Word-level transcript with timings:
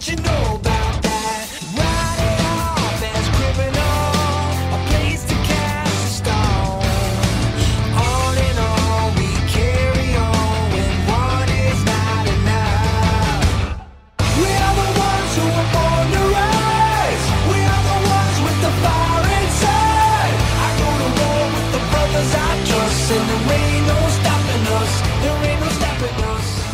What 0.00 0.08
you 0.08 0.16
know 0.16 0.69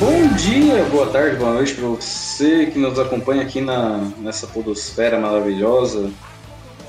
Bom 0.06 0.28
dia, 0.36 0.84
boa 0.84 1.08
tarde, 1.08 1.34
boa 1.34 1.54
noite 1.54 1.74
para 1.74 1.88
você 1.88 2.66
que 2.66 2.78
nos 2.78 2.96
acompanha 2.96 3.42
aqui 3.42 3.60
na, 3.60 4.08
nessa 4.18 4.46
podosfera 4.46 5.18
maravilhosa 5.18 6.12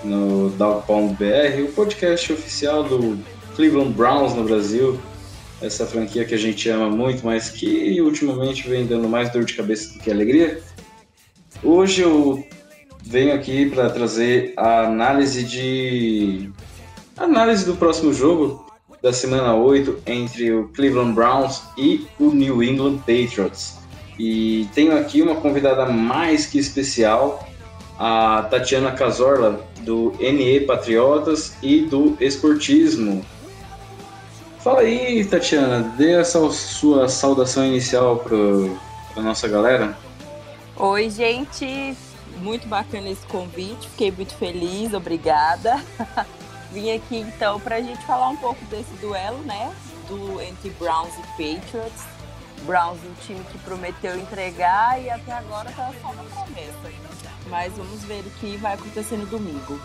no 0.03 0.51
Dogpound 0.51 1.15
BR, 1.15 1.63
o 1.63 1.73
podcast 1.73 2.31
oficial 2.31 2.83
do 2.83 3.17
Cleveland 3.55 3.93
Browns 3.93 4.35
no 4.35 4.43
Brasil. 4.43 4.99
Essa 5.59 5.87
franquia 5.87 6.25
que 6.25 6.35
a 6.35 6.37
gente 6.37 6.69
ama 6.69 6.91
muito, 6.91 7.25
mas 7.25 7.49
que 7.49 7.99
ultimamente 8.01 8.69
vem 8.69 8.85
dando 8.85 9.09
mais 9.09 9.31
dor 9.31 9.45
de 9.45 9.55
cabeça 9.55 9.95
do 9.95 9.99
que 9.99 10.11
alegria. 10.11 10.61
Hoje 11.63 12.03
eu 12.03 12.47
venho 13.01 13.33
aqui 13.33 13.67
para 13.67 13.89
trazer 13.89 14.53
a 14.55 14.81
análise 14.81 15.43
de 15.43 16.51
análise 17.17 17.65
do 17.65 17.75
próximo 17.75 18.13
jogo 18.13 18.66
da 19.07 19.13
semana 19.13 19.55
8 19.55 19.99
entre 20.05 20.51
o 20.51 20.67
Cleveland 20.67 21.13
Browns 21.13 21.63
e 21.77 22.05
o 22.19 22.29
New 22.29 22.61
England 22.61 22.97
Patriots. 22.97 23.77
E 24.19 24.67
tenho 24.73 24.97
aqui 24.97 25.21
uma 25.21 25.35
convidada 25.35 25.85
mais 25.85 26.45
que 26.45 26.59
especial, 26.59 27.47
a 27.97 28.45
Tatiana 28.51 28.91
Cazorla, 28.91 29.65
do 29.79 30.13
NE 30.19 30.59
Patriotas 30.61 31.55
e 31.63 31.81
do 31.81 32.17
Esportismo. 32.19 33.25
Fala 34.59 34.81
aí, 34.81 35.23
Tatiana, 35.23 35.93
dê 35.97 36.11
essa 36.11 36.49
sua 36.49 37.07
saudação 37.07 37.65
inicial 37.65 38.17
para 38.17 38.35
a 39.15 39.21
nossa 39.21 39.47
galera. 39.47 39.97
Oi, 40.75 41.09
gente. 41.09 41.95
Muito 42.41 42.67
bacana 42.67 43.09
esse 43.09 43.25
convite. 43.27 43.87
Fiquei 43.91 44.11
muito 44.11 44.33
feliz, 44.35 44.93
obrigada. 44.93 45.81
Vim 46.71 46.91
aqui 46.91 47.17
então 47.17 47.59
para 47.59 47.77
a 47.77 47.81
gente 47.81 48.05
falar 48.05 48.29
um 48.29 48.37
pouco 48.37 48.63
desse 48.65 48.91
duelo, 49.01 49.39
né? 49.39 49.73
Do 50.07 50.41
entre 50.41 50.69
Browns 50.71 51.13
e 51.15 51.21
Patriots. 51.31 52.03
Browns, 52.63 52.97
um 53.05 53.13
time 53.25 53.43
que 53.51 53.57
prometeu 53.59 54.17
entregar 54.17 55.01
e 55.01 55.09
até 55.09 55.31
agora 55.31 55.71
tá 55.71 55.91
só 56.01 56.13
no 56.13 56.23
começo. 56.29 56.77
Mas 57.49 57.73
vamos 57.73 58.03
ver 58.03 58.21
o 58.21 58.29
que 58.39 58.57
vai 58.57 58.73
acontecer 58.73 59.15
no 59.15 59.25
domingo. 59.25 59.79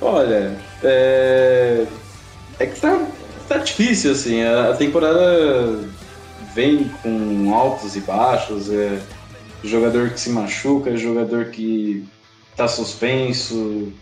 Olha, 0.00 0.58
é, 0.82 1.86
é 2.58 2.66
que 2.66 2.80
tá, 2.80 3.06
tá 3.48 3.58
difícil, 3.58 4.12
assim. 4.12 4.42
A 4.42 4.74
temporada 4.74 5.88
vem 6.54 6.88
com 7.02 7.54
altos 7.54 7.96
e 7.96 8.00
baixos. 8.00 8.70
É 8.70 9.00
jogador 9.62 10.10
que 10.10 10.20
se 10.20 10.30
machuca, 10.30 10.96
jogador 10.96 11.46
que 11.46 12.06
tá 12.56 12.68
suspenso 12.68 13.92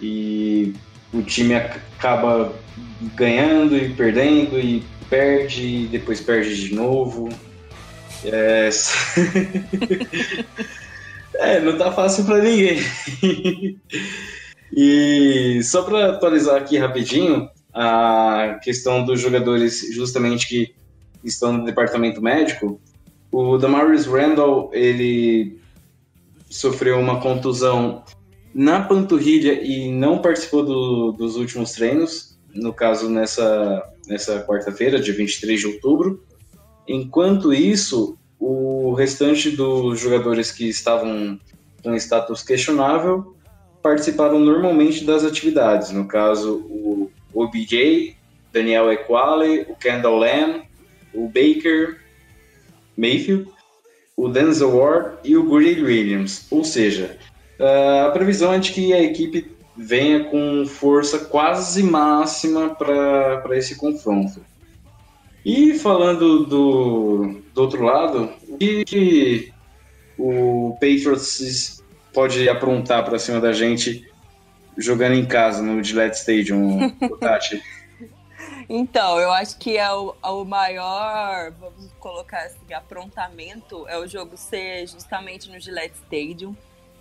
e 0.00 0.74
o 1.12 1.22
time 1.22 1.54
acaba 1.54 2.52
ganhando 3.14 3.76
e 3.76 3.92
perdendo 3.94 4.58
e 4.58 4.82
perde 5.08 5.66
e 5.66 5.86
depois 5.86 6.20
perde 6.20 6.68
de 6.68 6.74
novo. 6.74 7.28
É, 8.24 8.70
é 11.34 11.60
não 11.60 11.76
tá 11.76 11.92
fácil 11.92 12.24
para 12.24 12.42
ninguém. 12.42 12.80
e 14.72 15.60
só 15.64 15.82
para 15.82 16.10
atualizar 16.10 16.56
aqui 16.56 16.78
rapidinho 16.78 17.48
a 17.72 18.58
questão 18.62 19.04
dos 19.04 19.20
jogadores 19.20 19.94
justamente 19.94 20.48
que 20.48 20.74
estão 21.24 21.52
no 21.52 21.64
departamento 21.64 22.20
médico, 22.20 22.80
o 23.32 23.56
Damaris 23.58 24.06
Randall 24.06 24.70
ele 24.72 25.60
sofreu 26.48 26.98
uma 26.98 27.20
contusão 27.20 28.02
na 28.54 28.82
panturrilha 28.82 29.62
e 29.62 29.90
não 29.90 30.18
participou 30.18 30.64
do, 30.64 31.12
dos 31.12 31.36
últimos 31.36 31.72
treinos, 31.72 32.38
no 32.54 32.72
caso 32.72 33.08
nessa, 33.08 33.82
nessa 34.06 34.42
quarta-feira, 34.42 35.00
dia 35.00 35.14
23 35.14 35.60
de 35.60 35.66
outubro. 35.66 36.24
Enquanto 36.86 37.52
isso, 37.52 38.18
o 38.38 38.92
restante 38.94 39.50
dos 39.50 40.00
jogadores 40.00 40.50
que 40.50 40.68
estavam 40.68 41.38
com 41.82 41.94
status 41.94 42.42
questionável 42.42 43.36
participaram 43.82 44.38
normalmente 44.38 45.04
das 45.04 45.24
atividades, 45.24 45.90
no 45.90 46.06
caso 46.06 46.58
o 46.68 47.10
OBJ, 47.32 48.16
Daniel 48.52 48.92
Equale, 48.92 49.66
o 49.68 49.76
Kendall 49.76 50.18
Lamb, 50.18 50.62
o 51.14 51.26
Baker 51.26 52.00
Mayfield, 52.96 53.48
o 54.16 54.28
Denzel 54.28 54.76
Ward 54.76 55.18
e 55.24 55.36
o 55.36 55.48
Greedy 55.48 55.82
Williams, 55.82 56.46
ou 56.50 56.64
seja, 56.64 57.16
Uh, 57.60 58.06
a 58.06 58.10
previsão 58.10 58.54
é 58.54 58.58
de 58.58 58.72
que 58.72 58.92
a 58.94 59.02
equipe 59.02 59.54
venha 59.76 60.24
com 60.24 60.64
força 60.66 61.18
quase 61.18 61.82
máxima 61.82 62.74
para 62.74 63.56
esse 63.56 63.76
confronto. 63.76 64.42
E 65.44 65.74
falando 65.74 66.44
do, 66.46 67.42
do 67.52 67.60
outro 67.60 67.82
lado, 67.82 68.30
o 68.48 68.56
que, 68.56 68.84
que 68.84 69.52
o 70.18 70.72
Patriots 70.80 71.82
pode 72.14 72.48
aprontar 72.48 73.04
para 73.04 73.18
cima 73.18 73.40
da 73.40 73.52
gente 73.52 74.10
jogando 74.76 75.14
em 75.14 75.26
casa 75.26 75.62
no 75.62 75.82
Gillette 75.84 76.16
Stadium, 76.16 76.90
Tati? 77.20 77.62
Então, 78.72 79.18
eu 79.18 79.32
acho 79.32 79.58
que 79.58 79.76
é 79.76 79.92
o, 79.92 80.14
é 80.22 80.28
o 80.28 80.44
maior, 80.44 81.50
vamos 81.58 81.90
colocar 81.98 82.44
assim, 82.44 82.72
aprontamento 82.72 83.84
é 83.88 83.98
o 83.98 84.06
jogo 84.06 84.36
ser 84.36 84.86
justamente 84.86 85.50
no 85.50 85.58
Gillette 85.58 85.96
Stadium. 85.96 86.56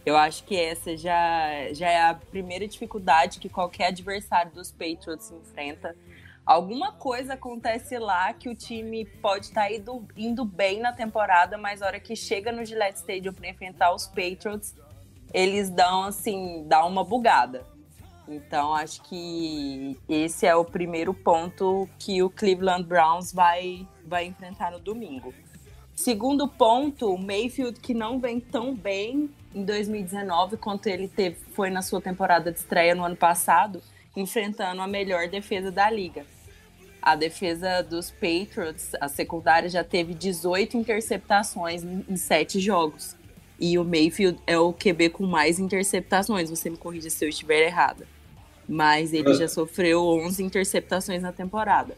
Eu 0.10 0.18
acho 0.18 0.44
que 0.44 0.60
essa 0.60 0.98
já, 0.98 1.72
já 1.72 1.88
é 1.88 2.02
a 2.02 2.16
primeira 2.16 2.68
dificuldade 2.68 3.38
que 3.38 3.48
qualquer 3.48 3.90
adversário 3.90 4.52
dos 4.52 4.72
Patriots 4.72 5.32
enfrenta. 5.32 5.96
Alguma 6.44 6.94
coisa 6.94 7.36
acontece 7.36 7.96
lá 8.00 8.34
que 8.34 8.50
o 8.50 8.56
time 8.56 9.06
pode 9.06 9.46
estar 9.46 9.68
tá 9.68 9.72
indo, 9.72 10.08
indo 10.18 10.44
bem 10.44 10.80
na 10.80 10.92
temporada, 10.92 11.60
mas 11.60 11.82
na 11.82 11.86
hora 11.86 12.00
que 12.00 12.16
chega 12.16 12.52
no 12.52 12.66
Gillette 12.66 12.98
Stadium 12.98 13.34
para 13.34 13.50
enfrentar 13.50 13.94
os 13.94 14.08
Patriots, 14.08 14.76
eles 15.32 15.70
dão 15.70 16.06
assim, 16.06 16.66
dá 16.68 16.84
uma 16.88 17.04
bugada. 17.04 17.64
Então 18.28 18.74
acho 18.74 19.04
que 19.04 19.96
esse 20.10 20.48
é 20.48 20.56
o 20.56 20.66
primeiro 20.66 21.14
ponto 21.14 21.88
que 22.00 22.24
o 22.24 22.32
Cleveland 22.32 22.84
Browns 22.84 23.32
vai, 23.32 23.88
vai 24.04 24.26
enfrentar 24.26 24.72
no 24.72 24.80
domingo. 24.80 25.32
Segundo 25.94 26.48
ponto, 26.48 27.14
o 27.14 27.18
Mayfield 27.18 27.80
que 27.80 27.94
não 27.94 28.20
vem 28.20 28.40
tão 28.40 28.74
bem 28.74 29.30
em 29.54 29.64
2019 29.64 30.58
quanto 30.58 30.88
ele 30.88 31.08
teve, 31.08 31.38
foi 31.54 31.70
na 31.70 31.82
sua 31.82 32.02
temporada 32.02 32.52
de 32.52 32.60
estreia 32.60 32.94
no 32.94 33.04
ano 33.04 33.16
passado, 33.16 33.82
enfrentando 34.16 34.82
a 34.82 34.88
melhor 34.88 35.28
defesa 35.28 35.72
da 35.72 35.90
liga. 35.90 36.26
A 37.02 37.16
defesa 37.16 37.82
dos 37.82 38.12
Patriots, 38.12 38.92
a 39.00 39.08
secundária, 39.08 39.70
já 39.70 39.84
teve 39.84 40.14
18 40.14 40.78
interceptações 40.78 41.84
em 41.84 42.18
7 42.18 42.60
jogos. 42.60 43.16
E 43.60 43.78
o 43.78 43.84
Mayfield 43.84 44.40
é 44.46 44.58
o 44.58 44.74
QB 44.74 45.10
com 45.10 45.26
mais 45.26 45.60
interceptações. 45.60 46.50
Você 46.50 46.70
me 46.70 46.78
corrija 46.78 47.10
se 47.10 47.24
eu 47.24 47.30
estiver 47.30 47.66
errada. 47.66 48.08
Mas 48.68 49.14
ele 49.14 49.34
já 49.34 49.48
sofreu 49.48 50.06
11 50.06 50.44
interceptações 50.44 51.22
na 51.22 51.32
temporada. 51.32 51.98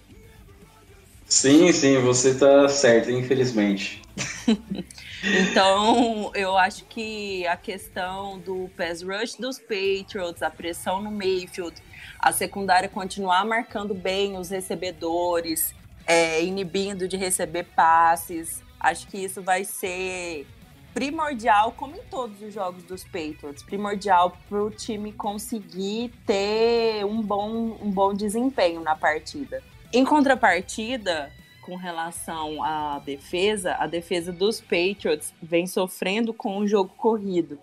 Sim, 1.31 1.71
sim, 1.71 1.97
você 1.99 2.35
tá 2.35 2.67
certo, 2.67 3.09
infelizmente. 3.09 4.01
Então, 5.23 6.31
eu 6.33 6.57
acho 6.57 6.83
que 6.85 7.45
a 7.45 7.55
questão 7.55 8.39
do 8.39 8.67
pass 8.75 9.03
rush 9.03 9.35
dos 9.35 9.59
Patriots, 9.59 10.41
a 10.41 10.49
pressão 10.49 10.99
no 10.99 11.11
Mayfield, 11.11 11.75
a 12.19 12.31
secundária 12.31 12.89
continuar 12.89 13.45
marcando 13.45 13.93
bem 13.93 14.35
os 14.35 14.49
recebedores, 14.49 15.75
é, 16.07 16.43
inibindo 16.43 17.07
de 17.07 17.17
receber 17.17 17.65
passes. 17.75 18.63
Acho 18.79 19.07
que 19.07 19.19
isso 19.19 19.43
vai 19.43 19.63
ser 19.63 20.47
primordial, 20.91 21.71
como 21.73 21.95
em 21.95 22.03
todos 22.09 22.41
os 22.41 22.51
jogos 22.51 22.81
dos 22.81 23.03
Patriots, 23.03 23.61
primordial 23.61 24.35
para 24.49 24.63
o 24.63 24.71
time 24.71 25.13
conseguir 25.13 26.11
ter 26.25 27.05
um 27.05 27.21
bom, 27.21 27.77
um 27.79 27.91
bom 27.91 28.11
desempenho 28.11 28.81
na 28.81 28.95
partida. 28.95 29.61
Em 29.93 30.05
contrapartida, 30.05 31.29
com 31.61 31.75
relação 31.75 32.63
à 32.63 32.97
defesa, 32.99 33.75
a 33.77 33.87
defesa 33.87 34.31
dos 34.31 34.61
Patriots 34.61 35.33
vem 35.43 35.67
sofrendo 35.67 36.33
com 36.33 36.59
o 36.59 36.67
jogo 36.67 36.93
corrido. 36.95 37.59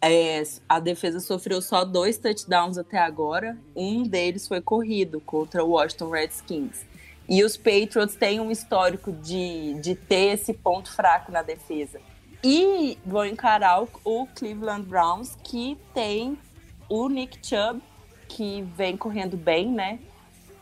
É, 0.00 0.42
a 0.68 0.80
defesa 0.80 1.20
sofreu 1.20 1.62
só 1.62 1.84
dois 1.84 2.18
touchdowns 2.18 2.76
até 2.76 2.98
agora, 2.98 3.56
um 3.76 4.02
deles 4.02 4.48
foi 4.48 4.60
corrido 4.60 5.20
contra 5.20 5.64
o 5.64 5.70
Washington 5.70 6.10
Redskins. 6.10 6.84
E 7.28 7.44
os 7.44 7.56
Patriots 7.56 8.16
têm 8.16 8.40
um 8.40 8.50
histórico 8.50 9.12
de, 9.12 9.74
de 9.74 9.94
ter 9.94 10.32
esse 10.34 10.52
ponto 10.52 10.90
fraco 10.90 11.30
na 11.30 11.42
defesa. 11.42 12.00
E 12.42 12.98
vão 13.06 13.24
encarar 13.24 13.86
o 14.04 14.26
Cleveland 14.34 14.82
Browns, 14.82 15.38
que 15.44 15.78
tem 15.94 16.36
o 16.88 17.08
Nick 17.08 17.38
Chubb, 17.40 17.80
que 18.28 18.62
vem 18.76 18.96
correndo 18.96 19.36
bem, 19.36 19.70
né? 19.70 20.00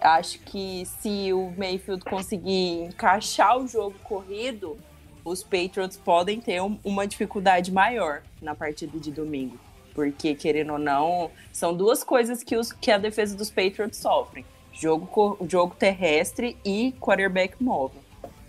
Acho 0.00 0.38
que 0.40 0.84
se 0.86 1.32
o 1.32 1.52
Mayfield 1.56 2.04
conseguir 2.04 2.84
encaixar 2.84 3.58
o 3.58 3.68
jogo 3.68 3.94
corrido, 4.02 4.78
os 5.24 5.42
Patriots 5.42 5.96
podem 5.96 6.40
ter 6.40 6.60
uma 6.82 7.06
dificuldade 7.06 7.70
maior 7.70 8.22
na 8.40 8.54
partida 8.54 8.98
de 8.98 9.10
domingo. 9.10 9.58
Porque, 9.94 10.34
querendo 10.34 10.72
ou 10.72 10.78
não, 10.78 11.30
são 11.52 11.74
duas 11.74 12.02
coisas 12.02 12.42
que, 12.42 12.56
os, 12.56 12.72
que 12.72 12.90
a 12.90 12.96
defesa 12.96 13.36
dos 13.36 13.50
Patriots 13.50 13.98
sofrem: 13.98 14.44
jogo, 14.72 15.36
jogo 15.48 15.74
terrestre 15.78 16.56
e 16.64 16.92
quarterback 17.00 17.62
móvel. 17.62 18.00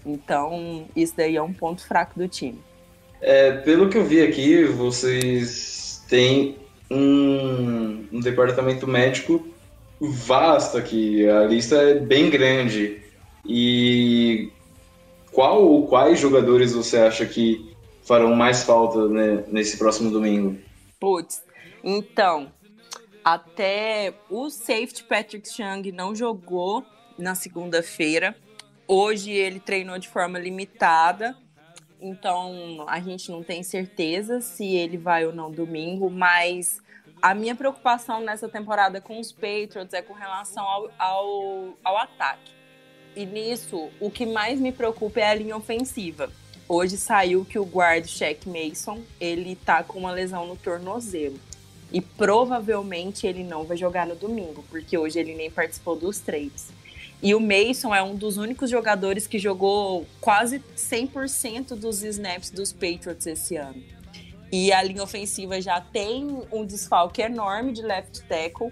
Então, 0.05 0.85
isso 0.95 1.13
daí 1.17 1.35
é 1.35 1.41
um 1.41 1.53
ponto 1.53 1.85
fraco 1.85 2.17
do 2.17 2.27
time. 2.27 2.59
É, 3.19 3.51
pelo 3.51 3.89
que 3.89 3.97
eu 3.97 4.05
vi 4.05 4.21
aqui, 4.21 4.63
vocês 4.63 6.03
têm 6.07 6.57
um, 6.89 8.05
um 8.11 8.19
departamento 8.19 8.87
médico 8.87 9.45
vasto 10.09 10.77
aqui. 10.77 11.27
A 11.29 11.45
lista 11.45 11.75
é 11.75 11.95
bem 11.95 12.29
grande. 12.29 13.01
E 13.45 14.51
qual 15.31 15.63
ou 15.63 15.87
quais 15.87 16.19
jogadores 16.19 16.73
você 16.73 16.97
acha 16.97 17.25
que 17.25 17.75
farão 18.03 18.35
mais 18.35 18.63
falta 18.63 19.07
né, 19.07 19.43
nesse 19.47 19.77
próximo 19.77 20.09
domingo? 20.09 20.57
Putz, 20.99 21.43
então, 21.83 22.51
até 23.23 24.13
o 24.29 24.49
safety 24.49 25.03
Patrick 25.03 25.47
Chung 25.49 25.91
não 25.91 26.15
jogou 26.15 26.85
na 27.17 27.35
segunda-feira. 27.35 28.35
Hoje 28.87 29.31
ele 29.31 29.59
treinou 29.59 29.97
de 29.97 30.09
forma 30.09 30.37
limitada, 30.37 31.35
então 31.99 32.85
a 32.87 32.99
gente 32.99 33.31
não 33.31 33.41
tem 33.41 33.63
certeza 33.63 34.41
se 34.41 34.65
ele 34.75 34.97
vai 34.97 35.25
ou 35.25 35.33
não 35.33 35.49
domingo, 35.49 36.09
mas 36.09 36.81
a 37.21 37.35
minha 37.35 37.55
preocupação 37.55 38.19
nessa 38.21 38.49
temporada 38.49 38.99
com 38.99 39.19
os 39.19 39.31
Patriots 39.31 39.93
é 39.93 40.01
com 40.01 40.13
relação 40.13 40.63
ao, 40.63 40.91
ao, 40.97 41.77
ao 41.83 41.97
ataque. 41.97 42.51
E 43.15 43.25
nisso, 43.25 43.89
o 43.99 44.09
que 44.09 44.25
mais 44.25 44.59
me 44.59 44.71
preocupa 44.71 45.19
é 45.19 45.29
a 45.29 45.35
linha 45.35 45.55
ofensiva. 45.55 46.31
Hoje 46.67 46.97
saiu 46.97 47.45
que 47.45 47.59
o 47.59 47.65
guard 47.65 48.07
Shaq 48.07 48.47
Mason, 48.49 49.01
ele 49.19 49.55
tá 49.55 49.83
com 49.83 49.99
uma 49.99 50.11
lesão 50.11 50.47
no 50.47 50.55
tornozelo. 50.55 51.39
E 51.91 51.99
provavelmente 51.99 53.27
ele 53.27 53.43
não 53.43 53.65
vai 53.65 53.75
jogar 53.75 54.07
no 54.07 54.15
domingo, 54.15 54.63
porque 54.69 54.97
hoje 54.97 55.19
ele 55.19 55.35
nem 55.35 55.51
participou 55.51 55.95
dos 55.95 56.19
treinos. 56.19 56.69
E 57.21 57.35
o 57.35 57.39
Mason 57.39 57.93
é 57.93 58.01
um 58.01 58.15
dos 58.15 58.37
únicos 58.37 58.69
jogadores 58.69 59.27
que 59.27 59.37
jogou 59.37 60.07
quase 60.19 60.63
100% 60.75 61.75
dos 61.75 62.01
snaps 62.01 62.49
dos 62.49 62.71
Patriots 62.71 63.27
esse 63.27 63.57
ano. 63.57 63.83
E 64.51 64.71
a 64.73 64.83
linha 64.83 65.03
ofensiva 65.03 65.61
já 65.61 65.79
tem 65.79 66.43
um 66.51 66.65
desfalque 66.65 67.21
enorme 67.21 67.71
de 67.71 67.81
left 67.81 68.21
tackle 68.27 68.71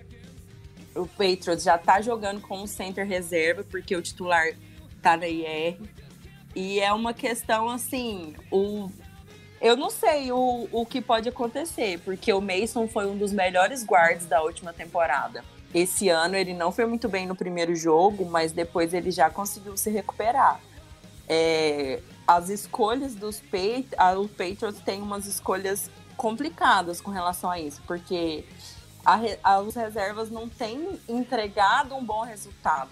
o 0.95 1.07
Patriots 1.07 1.63
já 1.63 1.77
tá 1.77 2.01
jogando 2.01 2.41
com 2.41 2.61
o 2.61 2.67
center 2.67 3.07
reserva, 3.07 3.63
porque 3.63 3.95
o 3.95 4.01
titular 4.01 4.53
tá 5.01 5.15
na 5.15 5.27
IR. 5.27 5.77
E 6.55 6.79
é 6.79 6.91
uma 6.91 7.13
questão 7.13 7.69
assim, 7.69 8.35
o 8.51 8.89
eu 9.61 9.75
não 9.75 9.89
sei 9.89 10.31
o, 10.31 10.69
o 10.71 10.85
que 10.85 11.01
pode 11.01 11.27
acontecer, 11.27 11.99
porque 12.05 12.31
o 12.31 12.39
Mason 12.39 12.87
foi 12.87 13.05
um 13.05 13.17
dos 13.17 13.33
melhores 13.33 13.85
guards 13.85 14.25
da 14.25 14.41
última 14.41 14.71
temporada. 14.71 15.43
Esse 15.73 16.07
ano 16.07 16.35
ele 16.35 16.53
não 16.53 16.71
foi 16.71 16.85
muito 16.85 17.09
bem 17.09 17.27
no 17.27 17.35
primeiro 17.35 17.75
jogo, 17.75 18.25
mas 18.25 18.53
depois 18.53 18.93
ele 18.93 19.11
já 19.11 19.29
conseguiu 19.29 19.75
se 19.75 19.89
recuperar. 19.89 20.61
É, 21.27 21.99
as 22.29 22.47
escolhas 22.49 23.15
dos 23.15 23.39
Patriots, 23.39 24.31
Patriots 24.37 24.79
têm 24.85 25.01
umas 25.01 25.25
escolhas 25.25 25.89
complicadas 26.15 27.01
com 27.01 27.09
relação 27.09 27.49
a 27.49 27.59
isso, 27.59 27.81
porque 27.87 28.45
as 29.03 29.75
reservas 29.75 30.29
não 30.29 30.47
têm 30.47 30.99
entregado 31.07 31.95
um 31.95 32.05
bom 32.05 32.21
resultado. 32.21 32.91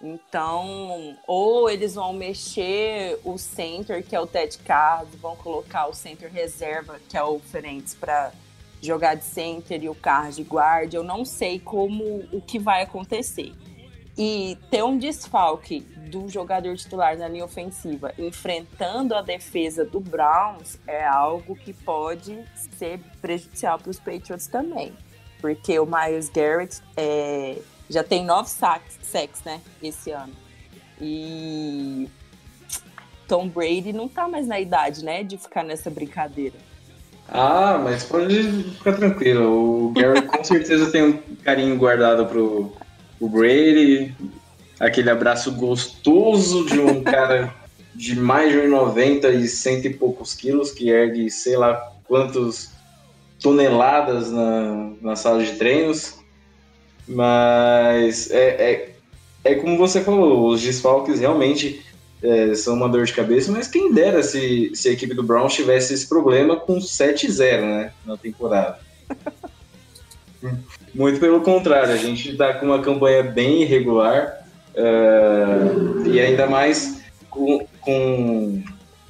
Então, 0.00 1.18
ou 1.26 1.68
eles 1.68 1.96
vão 1.96 2.12
mexer 2.12 3.18
o 3.24 3.36
center, 3.36 4.06
que 4.06 4.14
é 4.14 4.20
o 4.20 4.28
Ted 4.28 4.56
Cards, 4.58 5.12
vão 5.16 5.34
colocar 5.34 5.88
o 5.88 5.92
center 5.92 6.30
reserva, 6.32 7.00
que 7.08 7.16
é 7.16 7.22
o 7.24 7.40
Ferenc, 7.40 7.96
para 7.96 8.30
jogar 8.80 9.16
de 9.16 9.24
center 9.24 9.82
e 9.82 9.88
o 9.88 9.94
Card 9.96 10.36
de 10.36 10.44
guarda. 10.44 10.94
Eu 10.94 11.02
não 11.02 11.24
sei 11.24 11.58
como 11.58 12.04
o 12.32 12.40
que 12.40 12.60
vai 12.60 12.82
acontecer. 12.82 13.52
E 14.18 14.58
ter 14.68 14.82
um 14.82 14.98
desfalque 14.98 15.80
do 16.10 16.28
jogador 16.28 16.76
titular 16.76 17.16
na 17.16 17.28
linha 17.28 17.44
ofensiva 17.44 18.12
enfrentando 18.18 19.14
a 19.14 19.22
defesa 19.22 19.84
do 19.84 20.00
Browns 20.00 20.76
é 20.86 21.06
algo 21.06 21.54
que 21.54 21.72
pode 21.72 22.42
ser 22.76 22.98
prejudicial 23.22 23.78
para 23.78 23.90
os 23.90 24.00
Patriots 24.00 24.48
também 24.48 24.92
porque 25.40 25.78
o 25.78 25.86
Miles 25.86 26.28
Garrett 26.28 26.80
é, 26.96 27.56
já 27.88 28.02
tem 28.02 28.24
nove 28.24 28.48
sacks, 28.48 28.98
sacks, 29.02 29.42
né, 29.44 29.60
esse 29.82 30.10
ano. 30.10 30.32
E 31.00 32.08
Tom 33.26 33.48
Brady 33.48 33.92
não 33.92 34.08
tá 34.08 34.28
mais 34.28 34.46
na 34.46 34.58
idade, 34.58 35.04
né, 35.04 35.22
de 35.22 35.38
ficar 35.38 35.62
nessa 35.62 35.90
brincadeira. 35.90 36.56
Ah, 37.28 37.78
mas 37.82 38.04
pode 38.04 38.64
ficar 38.74 38.94
tranquilo. 38.94 39.88
O 39.88 39.92
Garrett 39.92 40.26
com 40.26 40.42
certeza 40.42 40.90
tem 40.90 41.02
um 41.02 41.36
carinho 41.44 41.76
guardado 41.76 42.24
pro, 42.26 42.72
pro 43.18 43.28
Brady. 43.28 44.14
Aquele 44.78 45.10
abraço 45.10 45.52
gostoso 45.52 46.64
de 46.64 46.78
um 46.78 47.02
cara 47.04 47.54
de 47.94 48.18
mais 48.18 48.52
de 48.52 48.68
90 48.68 49.28
e 49.30 49.48
cento 49.48 49.86
e 49.86 49.94
poucos 49.94 50.34
quilos 50.34 50.70
que 50.70 50.88
ergue 50.88 51.28
sei 51.30 51.56
lá 51.56 51.92
quantos 52.04 52.70
toneladas 53.40 54.30
na, 54.30 54.92
na 55.02 55.16
sala 55.16 55.42
de 55.42 55.52
treinos. 55.52 56.14
Mas 57.06 58.30
é, 58.30 58.48
é, 58.48 58.94
é 59.44 59.54
como 59.54 59.78
você 59.78 60.00
falou, 60.02 60.48
os 60.48 60.62
desfalques 60.62 61.20
realmente 61.20 61.82
é, 62.22 62.54
são 62.54 62.74
uma 62.74 62.88
dor 62.88 63.04
de 63.04 63.12
cabeça, 63.12 63.50
mas 63.50 63.68
quem 63.68 63.92
dera 63.92 64.22
se, 64.22 64.70
se 64.74 64.88
a 64.88 64.92
equipe 64.92 65.14
do 65.14 65.22
Browns 65.22 65.54
tivesse 65.54 65.94
esse 65.94 66.08
problema 66.08 66.56
com 66.56 66.78
7-0 66.78 67.60
né, 67.60 67.92
na 68.04 68.16
temporada. 68.16 68.78
Muito 70.94 71.20
pelo 71.20 71.40
contrário, 71.40 71.92
a 71.92 71.96
gente 71.96 72.30
está 72.30 72.54
com 72.54 72.66
uma 72.66 72.80
campanha 72.80 73.22
bem 73.22 73.62
irregular 73.62 74.46
uh, 74.74 76.06
e 76.06 76.20
ainda 76.20 76.46
mais 76.46 77.02
com, 77.28 77.66
com, 77.80 78.62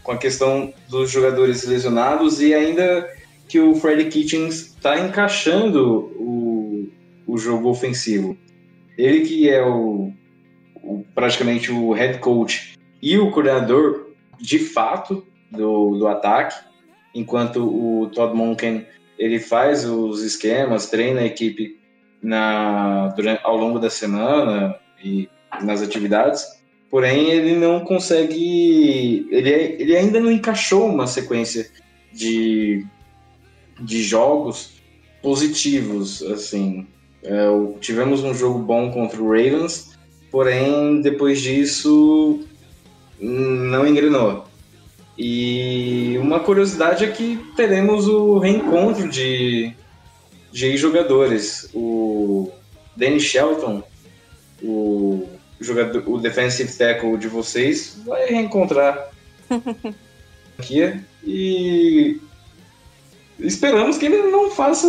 com 0.03 0.13
a 0.13 0.17
questão 0.17 0.73
dos 0.89 1.11
jogadores 1.11 1.67
lesionados 1.67 2.41
e 2.41 2.55
ainda 2.55 3.09
que 3.47 3.61
o 3.61 3.75
Freddy 3.75 4.07
Kitchens 4.07 4.75
está 4.75 4.99
encaixando 5.01 6.13
o, 6.19 6.89
o 7.27 7.39
jogo 7.39 7.69
ofensivo. 7.69 8.37
Ele 8.97 9.21
que 9.21 9.49
é 9.49 9.65
o, 9.65 10.13
o, 10.83 11.05
praticamente 11.15 11.71
o 11.71 11.93
head 11.93 12.19
coach 12.19 12.75
e 13.01 13.17
o 13.19 13.31
coordenador 13.31 14.09
de 14.41 14.59
fato 14.59 15.25
do, 15.51 15.97
do 15.97 16.07
ataque, 16.09 16.57
enquanto 17.15 17.65
o 17.65 18.11
Todd 18.11 18.35
Monken 18.37 18.87
ele 19.19 19.39
faz 19.39 19.85
os 19.85 20.23
esquemas, 20.23 20.89
treina 20.89 21.21
a 21.21 21.27
equipe 21.27 21.79
na, 22.23 23.09
durante, 23.09 23.41
ao 23.45 23.57
longo 23.57 23.79
da 23.79 23.91
semana 23.91 24.77
e 25.03 25.29
nas 25.63 25.83
atividades, 25.83 26.45
porém 26.91 27.31
ele 27.31 27.55
não 27.55 27.81
consegue, 27.81 29.27
ele, 29.31 29.51
ele 29.51 29.97
ainda 29.97 30.21
não 30.21 30.31
encaixou 30.31 30.87
uma 30.87 31.07
sequência 31.07 31.71
de 32.13 32.87
de 33.81 34.03
jogos 34.03 34.73
positivos, 35.23 36.23
assim. 36.23 36.87
É, 37.23 37.47
tivemos 37.81 38.23
um 38.23 38.35
jogo 38.35 38.59
bom 38.61 38.91
contra 38.91 39.21
o 39.21 39.31
Ravens, 39.31 39.97
porém 40.31 41.01
depois 41.01 41.41
disso 41.41 42.45
não 43.21 43.87
engrenou. 43.87 44.48
E 45.19 46.17
uma 46.19 46.39
curiosidade 46.39 47.05
é 47.05 47.11
que 47.11 47.37
teremos 47.57 48.07
o 48.07 48.39
reencontro 48.39 49.09
de, 49.09 49.75
de 50.53 50.77
jogadores. 50.77 51.69
O 51.75 52.53
Danny 52.97 53.19
Shelton, 53.19 53.83
o 54.63 55.27
jogador, 55.61 56.09
o 56.09 56.19
defensive 56.19 56.73
tackle 56.73 57.17
de 57.17 57.27
vocês 57.27 58.01
vai 58.07 58.27
reencontrar 58.27 59.11
aqui 60.57 61.01
e 61.25 62.21
esperamos 63.41 63.99
que 63.99 64.07
ele 64.07 64.31
não 64.31 64.53
faça 64.53 64.87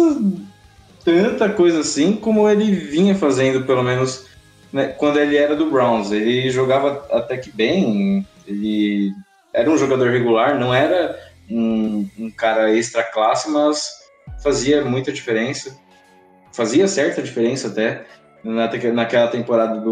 tanta 1.03 1.49
coisa 1.49 1.79
assim 1.79 2.15
como 2.15 2.47
ele 2.47 2.71
vinha 2.71 3.15
fazendo, 3.15 3.65
pelo 3.65 3.81
menos 3.81 4.27
né, 4.71 4.89
quando 4.89 5.19
ele 5.19 5.35
era 5.35 5.55
do 5.55 5.71
Browns. 5.71 6.11
Ele 6.11 6.51
jogava 6.51 7.07
até 7.09 7.35
que 7.35 7.51
bem, 7.51 8.23
ele 8.47 9.11
era 9.53 9.69
um 9.69 9.77
jogador 9.77 10.09
regular, 10.09 10.59
não 10.59 10.73
era 10.73 11.19
um, 11.49 12.07
um 12.17 12.31
cara 12.31 12.73
extra 12.75 13.03
classe, 13.03 13.49
mas 13.49 14.09
fazia 14.43 14.83
muita 14.83 15.11
diferença. 15.11 15.77
Fazia 16.51 16.87
certa 16.87 17.21
diferença 17.21 17.67
até. 17.67 18.05
Na, 18.43 18.69
naquela 18.93 19.27
temporada 19.27 19.81
do 19.81 19.89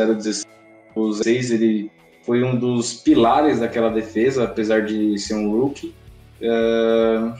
016, 0.95 1.51
ele 1.51 1.91
foi 2.23 2.43
um 2.43 2.55
dos 2.57 2.93
pilares 2.93 3.59
daquela 3.59 3.89
defesa, 3.89 4.45
apesar 4.45 4.85
de 4.85 5.17
ser 5.17 5.35
um 5.35 5.51
rookie. 5.51 5.93
Uh, 6.41 7.33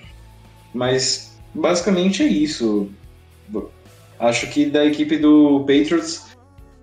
mas 0.74 1.38
basicamente 1.54 2.24
é 2.24 2.28
isso. 2.28 2.90
Acho 4.20 4.48
que 4.48 4.66
da 4.66 4.86
equipe 4.86 5.18
do 5.18 5.60
Patriots, 5.62 6.27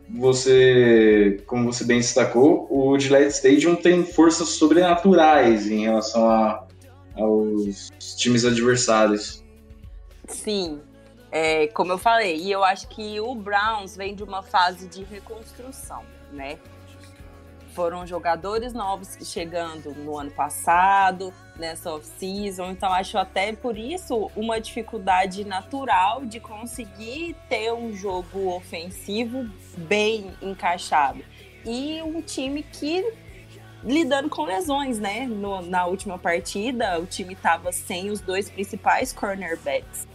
você, 0.09 1.43
como 1.47 1.73
você 1.73 1.85
bem 1.85 1.99
destacou, 1.99 2.67
o 2.71 2.99
Gillette 2.99 3.35
Stadium 3.35 3.77
tem 3.77 4.05
forças 4.05 4.51
sobrenaturais 4.51 5.67
em 5.71 5.83
relação 5.83 6.29
a, 6.29 6.67
aos 7.17 7.91
times 8.17 8.45
adversários. 8.45 9.43
Sim, 10.29 10.81
é, 11.31 11.67
como 11.69 11.93
eu 11.93 11.99
falei, 11.99 12.37
e 12.37 12.53
eu 12.53 12.63
acho 12.63 12.89
que 12.89 13.19
o 13.21 13.35
Browns 13.35 13.97
vem 13.97 14.15
de 14.15 14.23
uma 14.23 14.43
fase 14.43 14.87
de 14.87 15.03
reconstrução, 15.03 16.03
né? 16.33 16.59
Foram 17.75 18.07
jogadores 18.07 18.73
novos 18.73 19.19
chegando 19.25 19.93
no 19.97 20.17
ano 20.17 20.31
passado, 20.31 21.35
nessa 21.57 21.93
off-season, 21.93 22.71
então 22.71 22.93
acho 22.93 23.19
até 23.19 23.53
por 23.53 23.77
isso 23.77 24.31
uma 24.37 24.61
dificuldade 24.61 25.45
natural 25.45 26.25
de 26.25 26.39
conseguir 26.39 27.35
ter 27.49 27.73
um 27.73 27.93
jogo 27.93 28.55
ofensivo 28.55 29.45
bem 29.77 30.33
encaixado. 30.41 31.25
E 31.65 32.01
um 32.03 32.23
time 32.23 32.63
que 32.63 33.13
lidando 33.83 34.29
com 34.29 34.45
lesões, 34.45 35.01
né? 35.01 35.27
No, 35.27 35.61
na 35.61 35.85
última 35.85 36.17
partida, 36.17 37.01
o 37.01 37.07
time 37.07 37.35
estava 37.35 37.73
sem 37.73 38.09
os 38.09 38.21
dois 38.21 38.49
principais 38.49 39.13
cornerbacks. 39.13 40.07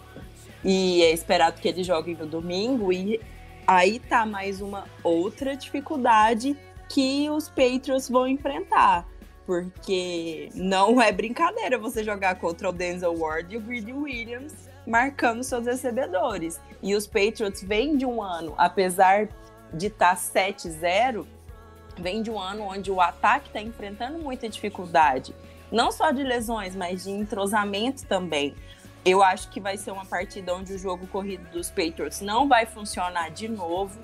E 0.64 1.04
é 1.04 1.12
esperado 1.12 1.60
que 1.60 1.68
eles 1.68 1.86
joguem 1.86 2.16
no 2.16 2.26
domingo. 2.26 2.94
E 2.94 3.20
aí 3.68 4.00
tá 4.00 4.26
mais 4.26 4.62
uma 4.62 4.86
outra 5.04 5.58
dificuldade 5.58 6.58
que 6.90 7.30
os 7.30 7.48
Patriots 7.48 8.10
vão 8.10 8.28
enfrentar. 8.28 9.08
Porque 9.46 10.50
não 10.54 11.02
é 11.02 11.12
brincadeira 11.12 11.78
você 11.78 12.04
jogar 12.04 12.36
contra 12.36 12.70
o 12.70 12.72
Denzel 12.72 13.18
Ward 13.18 13.54
e 13.54 13.58
o 13.58 13.62
Greedy 13.62 13.94
Williams 13.94 14.70
marcando 14.86 15.44
seus 15.44 15.66
recebedores. 15.66 16.60
E 16.82 16.96
os 16.96 17.08
Patriots 17.08 17.64
vêm 17.64 17.96
de 17.96 18.06
um 18.06 18.22
ano, 18.22 18.54
apesar 18.58 19.30
de 19.74 19.88
estar 19.88 20.16
tá 20.16 20.22
7-0, 20.22 21.26
vem 21.98 22.22
de 22.22 22.32
um 22.32 22.40
ano 22.40 22.64
onde 22.64 22.92
o 22.92 23.00
ataque 23.00 23.48
está 23.48 23.62
enfrentando 23.62 24.18
muita 24.18 24.50
dificuldade. 24.50 25.34
Não 25.72 25.92
só 25.92 26.12
de 26.12 26.24
lesões, 26.24 26.76
mas 26.76 27.04
de 27.04 27.12
entrosamento 27.12 28.06
também. 28.06 28.56
Eu 29.06 29.24
acho 29.24 29.50
que 29.50 29.62
vai 29.62 29.78
ser 29.78 29.92
uma 29.92 30.06
partida 30.06 30.54
onde 30.56 30.74
o 30.74 30.80
jogo 30.80 31.08
corrido 31.08 31.50
dos 31.52 31.70
Patriots 31.70 32.22
não 32.22 32.48
vai 32.48 32.66
funcionar 32.66 33.30
de 33.30 33.48
novo. 33.48 34.00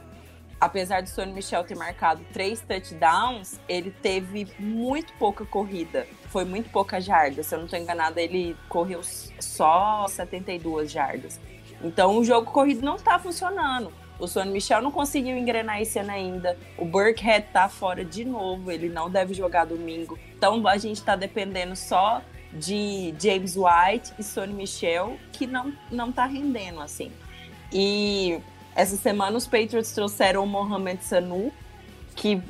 Apesar 0.59 1.01
do 1.01 1.09
Sonny 1.09 1.33
Michel 1.33 1.63
ter 1.63 1.75
marcado 1.75 2.25
três 2.31 2.61
touchdowns, 2.61 3.59
ele 3.67 3.91
teve 3.91 4.47
muito 4.57 5.13
pouca 5.13 5.45
corrida. 5.45 6.07
Foi 6.29 6.45
muito 6.45 6.69
pouca 6.69 6.99
jardas. 6.99 7.47
Se 7.47 7.55
eu 7.55 7.59
não 7.59 7.65
estou 7.65 7.79
enganada, 7.79 8.21
ele 8.21 8.55
correu 8.69 9.01
só 9.39 10.07
72 10.07 10.91
jardas. 10.91 11.39
Então 11.83 12.17
o 12.17 12.23
jogo 12.23 12.51
corrido 12.51 12.81
não 12.81 12.95
está 12.95 13.19
funcionando. 13.19 13.91
O 14.17 14.27
Sonny 14.27 14.51
Michel 14.51 14.81
não 14.81 14.91
conseguiu 14.91 15.37
engrenar 15.37 15.81
esse 15.81 15.99
ano 15.99 16.11
ainda. 16.11 16.57
O 16.77 16.85
Burkhead 16.85 17.47
tá 17.51 17.67
fora 17.67 18.05
de 18.05 18.23
novo, 18.23 18.71
ele 18.71 18.87
não 18.87 19.09
deve 19.09 19.33
jogar 19.33 19.65
domingo. 19.65 20.17
Então 20.37 20.65
a 20.67 20.77
gente 20.77 20.97
está 20.97 21.15
dependendo 21.17 21.75
só 21.75 22.21
de 22.53 23.13
James 23.19 23.55
White 23.57 24.13
e 24.17 24.23
Sonny 24.23 24.53
Michel, 24.53 25.17
que 25.33 25.45
não, 25.45 25.73
não 25.91 26.11
tá 26.11 26.25
rendendo, 26.25 26.79
assim. 26.79 27.11
E 27.73 28.39
essa 28.75 28.97
semana 28.97 29.37
os 29.37 29.45
Patriots 29.47 29.91
trouxeram 29.91 30.43
o 30.43 30.47
Mohamed 30.47 31.03
Sanu, 31.03 31.51
que 32.15 32.41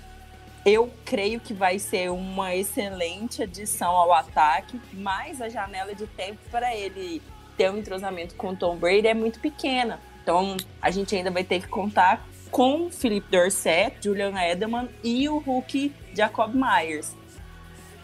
eu 0.66 0.92
creio 1.06 1.40
que 1.40 1.54
vai 1.54 1.78
ser 1.78 2.10
uma 2.12 2.56
excelente 2.56 3.44
adição 3.44 3.92
ao 3.92 4.12
ataque, 4.12 4.82
mas 4.92 5.40
a 5.42 5.48
janela 5.48 5.94
de 5.94 6.08
tempo 6.08 6.40
para 6.50 6.76
ele 6.76 7.22
ter 7.56 7.72
um 7.72 7.78
entrosamento 7.78 8.36
com 8.36 8.56
Tom 8.56 8.76
Brady 8.76 9.08
é 9.08 9.14
muito 9.14 9.40
pequena. 9.40 10.00
Então 10.24 10.58
a 10.82 10.90
gente 10.90 11.16
ainda 11.16 11.30
vai 11.30 11.44
ter 11.44 11.62
que 11.62 11.68
contar 11.68 12.28
com 12.50 12.90
Philip 12.90 13.30
Dorset, 13.30 13.98
Julian 14.02 14.34
Edelman 14.42 14.90
e 15.04 15.30
o 15.30 15.38
Hulk 15.38 15.94
Jacob 16.14 16.54
Myers 16.56 17.14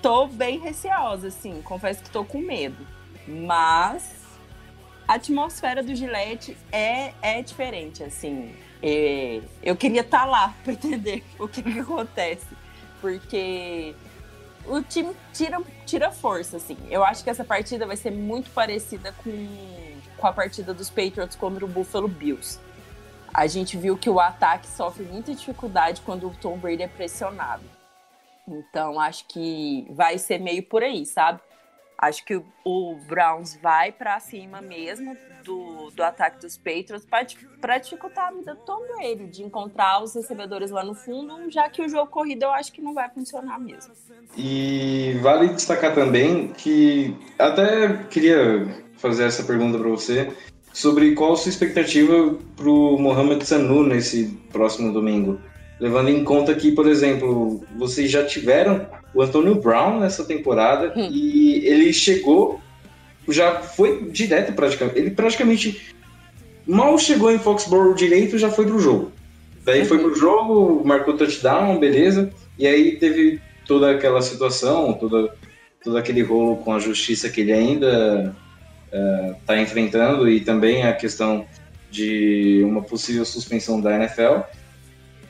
tô 0.01 0.27
bem 0.27 0.59
receosa, 0.59 1.27
assim, 1.27 1.61
confesso 1.61 2.03
que 2.03 2.09
tô 2.09 2.25
com 2.25 2.39
medo. 2.39 2.87
Mas 3.27 4.20
a 5.07 5.15
atmosfera 5.15 5.83
do 5.83 5.93
Gillette 5.95 6.57
é, 6.71 7.13
é 7.21 7.41
diferente, 7.41 8.03
assim. 8.03 8.55
É, 8.81 9.41
eu 9.61 9.75
queria 9.75 10.01
estar 10.01 10.21
tá 10.21 10.25
lá 10.25 10.55
para 10.63 10.73
entender 10.73 11.23
o 11.39 11.47
que, 11.47 11.61
que 11.61 11.79
acontece. 11.79 12.47
Porque 12.99 13.95
o 14.65 14.81
time 14.81 15.15
tira, 15.33 15.61
tira 15.85 16.11
força, 16.11 16.57
assim. 16.57 16.77
Eu 16.89 17.03
acho 17.03 17.23
que 17.23 17.29
essa 17.29 17.43
partida 17.43 17.85
vai 17.85 17.97
ser 17.97 18.11
muito 18.11 18.49
parecida 18.51 19.13
com, 19.23 19.47
com 20.17 20.27
a 20.27 20.33
partida 20.33 20.73
dos 20.73 20.89
Patriots 20.89 21.35
contra 21.35 21.65
o 21.65 21.67
Buffalo 21.67 22.07
Bills. 22.07 22.59
A 23.33 23.47
gente 23.47 23.77
viu 23.77 23.97
que 23.97 24.09
o 24.09 24.19
ataque 24.19 24.67
sofre 24.67 25.03
muita 25.05 25.33
dificuldade 25.33 26.01
quando 26.01 26.27
o 26.27 26.35
Tom 26.35 26.57
Brady 26.57 26.83
é 26.83 26.87
pressionado. 26.87 27.63
Então, 28.47 28.99
acho 28.99 29.25
que 29.27 29.87
vai 29.89 30.17
ser 30.17 30.39
meio 30.39 30.63
por 30.63 30.83
aí, 30.83 31.05
sabe? 31.05 31.39
Acho 32.01 32.25
que 32.25 32.41
o, 32.65 32.95
Browns 33.07 33.55
vai 33.61 33.91
para 33.91 34.19
cima 34.19 34.59
mesmo 34.59 35.15
do, 35.43 35.91
do 35.91 36.03
ataque 36.03 36.41
dos 36.41 36.57
Patriots 36.57 37.05
para 37.61 37.77
dificultar 37.77 38.29
a 38.29 38.31
vida 38.31 38.55
do 38.55 38.87
Brady, 38.87 39.27
de 39.27 39.43
encontrar 39.43 40.01
os 40.01 40.15
recebedores 40.15 40.71
lá 40.71 40.83
no 40.83 40.95
fundo, 40.95 41.51
já 41.51 41.69
que 41.69 41.79
o 41.79 41.87
jogo 41.87 42.09
corrido 42.09 42.43
eu 42.43 42.51
acho 42.51 42.73
que 42.73 42.81
não 42.81 42.95
vai 42.95 43.07
funcionar 43.11 43.59
mesmo. 43.59 43.93
E 44.35 45.15
vale 45.21 45.49
destacar 45.49 45.93
também 45.93 46.47
que 46.53 47.15
até 47.37 48.03
queria 48.09 48.83
fazer 48.97 49.25
essa 49.25 49.43
pergunta 49.43 49.77
para 49.77 49.89
você 49.89 50.35
sobre 50.73 51.13
qual 51.13 51.33
a 51.33 51.35
sua 51.35 51.49
expectativa 51.49 52.35
para 52.55 52.69
o 52.69 52.97
Mohamed 52.97 53.45
Sanu 53.45 53.83
nesse 53.83 54.39
próximo 54.51 54.91
domingo 54.91 55.39
levando 55.81 56.09
em 56.09 56.23
conta 56.23 56.53
que, 56.53 56.71
por 56.71 56.87
exemplo, 56.87 57.63
vocês 57.75 58.11
já 58.11 58.23
tiveram 58.23 58.85
o 59.15 59.21
Antônio 59.23 59.55
Brown 59.55 59.99
nessa 59.99 60.23
temporada 60.23 60.93
hum. 60.95 61.09
e 61.11 61.65
ele 61.65 61.91
chegou, 61.91 62.61
já 63.27 63.55
foi 63.61 64.11
direto 64.11 64.53
praticamente. 64.53 64.99
Ele 64.99 65.09
praticamente 65.09 65.91
mal 66.67 66.99
chegou 66.99 67.31
em 67.31 67.39
Foxborough 67.39 67.95
direito, 67.95 68.37
já 68.37 68.51
foi 68.51 68.67
pro 68.67 68.79
jogo. 68.79 69.11
Daí 69.65 69.83
foi 69.83 69.97
pro 69.97 70.15
jogo, 70.15 70.85
marcou 70.85 71.17
touchdown, 71.17 71.79
beleza. 71.79 72.31
E 72.59 72.67
aí 72.67 72.97
teve 72.97 73.41
toda 73.65 73.89
aquela 73.89 74.21
situação, 74.21 74.93
toda, 74.93 75.33
todo 75.83 75.97
aquele 75.97 76.21
rolo 76.21 76.57
com 76.57 76.73
a 76.73 76.79
justiça 76.79 77.27
que 77.27 77.41
ele 77.41 77.53
ainda 77.53 78.35
está 79.39 79.55
é, 79.55 79.61
enfrentando 79.61 80.29
e 80.29 80.41
também 80.41 80.83
a 80.83 80.93
questão 80.93 81.43
de 81.89 82.61
uma 82.63 82.83
possível 82.83 83.25
suspensão 83.25 83.81
da 83.81 83.95
NFL. 83.95 84.41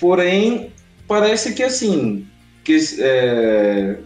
Porém, 0.02 0.74
parece 1.08 1.54
que 1.54 1.62
assim, 1.62 2.28
que 2.64 2.76
é, 3.00 3.98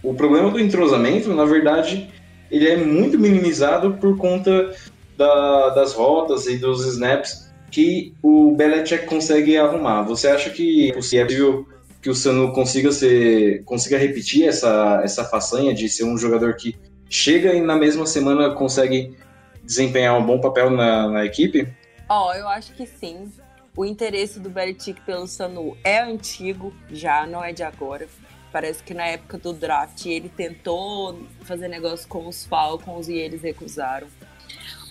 o 0.00 0.14
problema 0.14 0.48
do 0.48 0.60
entrosamento, 0.60 1.34
na 1.34 1.44
verdade, 1.44 2.08
ele 2.48 2.68
é 2.68 2.76
muito 2.76 3.18
minimizado 3.18 3.94
por 3.94 4.16
conta 4.16 4.72
da, 5.16 5.70
das 5.70 5.92
rotas 5.92 6.46
e 6.46 6.56
dos 6.56 6.86
snaps 6.86 7.52
que 7.68 8.14
o 8.22 8.54
Belichick 8.54 9.06
consegue 9.06 9.56
arrumar. 9.56 10.04
Você 10.04 10.28
acha 10.28 10.50
que 10.50 10.90
é 10.90 10.94
possível 10.94 11.66
que 12.00 12.08
o 12.08 12.14
Sanu 12.14 12.52
consiga 12.52 12.92
ser, 12.92 13.64
consiga 13.64 13.98
repetir 13.98 14.46
essa, 14.46 15.00
essa 15.02 15.24
façanha 15.24 15.74
de 15.74 15.88
ser 15.88 16.04
um 16.04 16.16
jogador 16.16 16.54
que 16.54 16.76
chega 17.10 17.52
e 17.54 17.60
na 17.60 17.74
mesma 17.74 18.06
semana 18.06 18.54
consegue 18.54 19.16
desempenhar 19.64 20.16
um 20.16 20.24
bom 20.24 20.40
papel 20.40 20.70
na, 20.70 21.08
na 21.08 21.24
equipe? 21.24 21.66
Ó, 22.08 22.28
oh, 22.28 22.34
eu 22.34 22.46
acho 22.46 22.72
que 22.74 22.86
sim 22.86 23.28
o 23.78 23.84
interesse 23.84 24.40
do 24.40 24.50
Belichick 24.50 25.00
pelo 25.02 25.28
Sanu 25.28 25.78
é 25.84 26.00
antigo, 26.00 26.74
já 26.90 27.24
não 27.24 27.44
é 27.44 27.52
de 27.52 27.62
agora. 27.62 28.08
Parece 28.50 28.82
que 28.82 28.92
na 28.92 29.06
época 29.06 29.38
do 29.38 29.52
draft 29.52 30.04
ele 30.04 30.28
tentou 30.28 31.22
fazer 31.42 31.68
negócio 31.68 32.08
com 32.08 32.26
os 32.26 32.44
Falcons 32.44 33.06
e 33.06 33.12
eles 33.12 33.40
recusaram. 33.40 34.08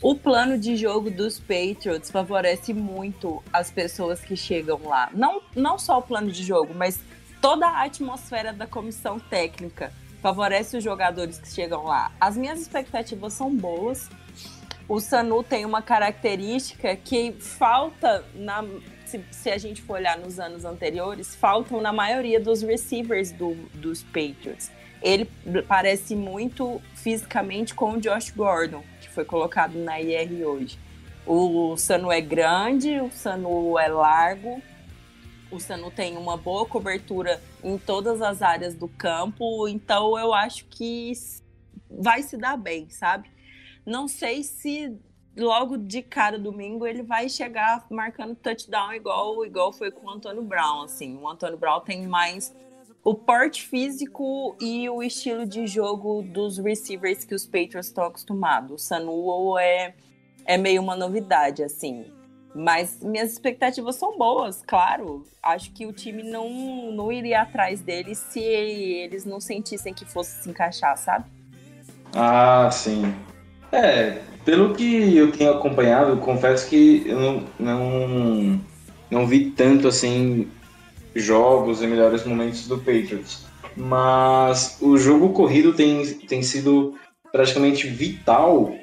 O 0.01 0.15
plano 0.15 0.57
de 0.57 0.77
jogo 0.77 1.11
dos 1.11 1.37
Patriots 1.37 2.09
favorece 2.09 2.73
muito 2.73 3.43
as 3.51 3.69
pessoas 3.69 4.21
que 4.21 4.37
chegam 4.37 4.79
lá. 4.85 5.09
Não, 5.13 5.41
não 5.53 5.77
só 5.77 5.99
o 5.99 6.01
plano 6.01 6.31
de 6.31 6.41
jogo, 6.41 6.73
mas 6.73 6.97
toda 7.41 7.67
a 7.67 7.83
atmosfera 7.83 8.53
da 8.53 8.65
comissão 8.65 9.19
técnica 9.19 9.91
favorece 10.21 10.77
os 10.77 10.83
jogadores 10.83 11.39
que 11.39 11.49
chegam 11.49 11.83
lá. 11.83 12.13
As 12.21 12.37
minhas 12.37 12.61
expectativas 12.61 13.33
são 13.33 13.53
boas. 13.53 14.09
O 14.89 15.01
Sanu 15.01 15.43
tem 15.43 15.65
uma 15.65 15.81
característica 15.81 16.95
que 16.95 17.33
falta 17.33 18.23
na. 18.33 18.63
Se, 19.05 19.23
se 19.31 19.49
a 19.49 19.57
gente 19.57 19.81
for 19.81 19.95
olhar 19.95 20.17
nos 20.17 20.39
anos 20.39 20.63
anteriores, 20.63 21.35
faltam 21.35 21.81
na 21.81 21.91
maioria 21.91 22.39
dos 22.39 22.61
receivers 22.61 23.31
do, 23.31 23.55
dos 23.73 24.03
Patriots. 24.03 24.71
Ele 25.01 25.29
parece 25.67 26.15
muito 26.15 26.81
fisicamente 26.95 27.73
com 27.73 27.93
o 27.93 28.01
Josh 28.01 28.31
Gordon, 28.31 28.83
que 28.99 29.09
foi 29.09 29.23
colocado 29.23 29.77
na 29.77 29.99
IR 30.01 30.45
hoje. 30.45 30.79
O 31.25 31.75
Sanu 31.77 32.11
é 32.11 32.21
grande, 32.21 32.99
o 33.01 33.11
Sanu 33.11 33.77
é 33.77 33.87
largo, 33.89 34.61
o 35.51 35.59
Sanu 35.59 35.91
tem 35.91 36.17
uma 36.17 36.37
boa 36.37 36.65
cobertura 36.65 37.41
em 37.63 37.77
todas 37.77 38.21
as 38.21 38.41
áreas 38.41 38.73
do 38.73 38.87
campo, 38.87 39.67
então 39.67 40.17
eu 40.17 40.33
acho 40.33 40.65
que 40.65 41.11
vai 41.89 42.23
se 42.23 42.37
dar 42.37 42.57
bem, 42.57 42.89
sabe? 42.89 43.29
Não 43.87 44.05
sei 44.05 44.43
se 44.43 44.99
logo 45.37 45.77
de 45.77 46.01
cara 46.01 46.37
domingo 46.37 46.85
ele 46.85 47.01
vai 47.01 47.29
chegar 47.29 47.87
marcando 47.89 48.35
touchdown 48.35 48.91
igual 48.91 49.45
igual 49.45 49.71
foi 49.71 49.91
com 49.91 50.07
o 50.07 50.09
Antônio 50.09 50.43
Brown, 50.43 50.81
assim. 50.81 51.15
O 51.15 51.25
Antônio 51.25 51.57
Brown 51.57 51.79
tem 51.79 52.05
mais 52.05 52.53
o 53.01 53.15
porte 53.15 53.65
físico 53.65 54.57
e 54.59 54.89
o 54.89 55.01
estilo 55.01 55.45
de 55.45 55.65
jogo 55.65 56.21
dos 56.21 56.57
receivers 56.57 57.23
que 57.23 57.33
os 57.33 57.45
Patriots 57.45 57.87
estão 57.87 58.03
acostumados. 58.03 58.73
O 58.73 58.77
Sanu 58.77 59.57
é 59.57 59.95
é 60.45 60.57
meio 60.57 60.81
uma 60.81 60.95
novidade, 60.95 61.63
assim. 61.63 62.11
Mas 62.53 63.01
minhas 63.01 63.31
expectativas 63.31 63.95
são 63.95 64.17
boas, 64.17 64.61
claro. 64.67 65.23
Acho 65.41 65.71
que 65.71 65.85
o 65.85 65.93
time 65.93 66.23
não, 66.23 66.91
não 66.91 67.09
iria 67.09 67.43
atrás 67.43 67.79
deles 67.79 68.17
se 68.17 68.41
eles 68.41 69.23
não 69.23 69.39
sentissem 69.39 69.93
que 69.93 70.03
fosse 70.03 70.43
se 70.43 70.49
encaixar, 70.49 70.97
sabe? 70.97 71.29
Ah, 72.13 72.69
sim. 72.69 73.13
É, 73.71 74.19
pelo 74.45 74.73
que 74.73 75.15
eu 75.15 75.31
tenho 75.31 75.51
acompanhado, 75.51 76.17
confesso 76.17 76.69
que 76.69 77.03
eu 77.05 77.19
não, 77.19 77.43
não, 77.59 78.61
não 79.11 79.27
vi 79.27 79.51
tanto 79.51 79.87
assim 79.87 80.47
jogos 81.13 81.81
e 81.81 81.87
melhores 81.87 82.23
momentos 82.23 82.67
do 82.67 82.77
Patriots. 82.77 83.45
Mas 83.75 84.77
o 84.81 84.97
jogo 84.97 85.33
corrido 85.33 85.73
tem, 85.73 86.05
tem 86.05 86.41
sido 86.41 86.95
praticamente 87.31 87.87
vital 87.87 88.73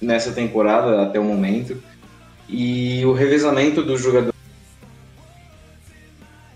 nessa 0.00 0.32
temporada 0.32 1.02
até 1.02 1.20
o 1.20 1.24
momento 1.24 1.80
e 2.48 3.04
o 3.04 3.12
revezamento 3.12 3.82
do 3.82 3.96
jogador 3.96 4.34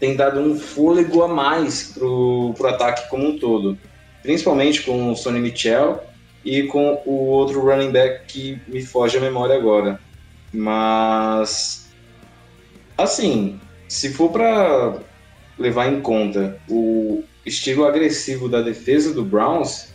tem 0.01 0.15
dado 0.15 0.41
um 0.41 0.59
fôlego 0.59 1.23
a 1.23 1.29
mais 1.29 1.93
pro, 1.93 2.55
pro 2.57 2.69
ataque 2.69 3.09
como 3.11 3.29
um 3.29 3.39
todo. 3.39 3.77
Principalmente 4.23 4.83
com 4.83 5.11
o 5.11 5.17
Sonny 5.17 5.41
Michel 5.41 6.03
e 6.45 6.62
com 6.64 7.02
o 7.04 7.26
outro 7.26 7.61
running 7.61 7.90
back 7.90 8.26
que 8.26 8.61
me 8.68 8.83
foge 8.83 9.16
a 9.16 9.21
memória 9.21 9.57
agora. 9.57 10.00
Mas, 10.52 11.90
assim, 12.97 13.61
se 13.88 14.12
for 14.12 14.30
para 14.30 14.99
levar 15.59 15.92
em 15.92 16.00
conta 16.00 16.61
o 16.68 17.23
estilo 17.45 17.85
agressivo 17.85 18.49
da 18.49 18.62
defesa 18.62 19.12
do 19.12 19.25
Browns, 19.25 19.92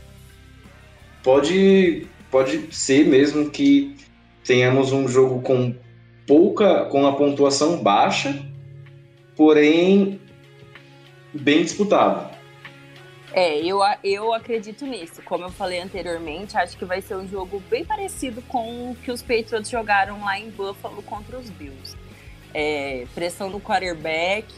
pode, 1.23 2.07
pode 2.29 2.73
ser 2.75 3.05
mesmo 3.05 3.49
que 3.49 3.95
tenhamos 4.43 4.91
um 4.91 5.07
jogo 5.07 5.41
com 5.41 5.75
pouca, 6.27 6.85
com 6.85 7.07
a 7.07 7.13
pontuação 7.13 7.81
baixa, 7.81 8.37
porém 9.35 10.19
bem 11.33 11.63
disputado. 11.63 12.32
É, 13.33 13.57
eu, 13.59 13.79
eu 14.03 14.31
acredito 14.31 14.85
nisso. 14.85 15.21
Como 15.23 15.43
eu 15.43 15.49
falei 15.49 15.81
anteriormente, 15.81 16.55
acho 16.55 16.77
que 16.77 16.85
vai 16.85 17.01
ser 17.01 17.15
um 17.15 17.27
jogo 17.27 17.59
bem 17.67 17.83
parecido 17.83 18.43
com 18.43 18.91
o 18.91 18.95
que 18.95 19.11
os 19.11 19.23
Patriots 19.23 19.69
jogaram 19.69 20.23
lá 20.23 20.37
em 20.37 20.51
Buffalo 20.51 21.01
contra 21.01 21.37
os 21.37 21.49
Bills. 21.49 21.97
É, 22.53 23.07
pressão 23.15 23.49
no 23.49 23.59
quarterback. 23.59 24.53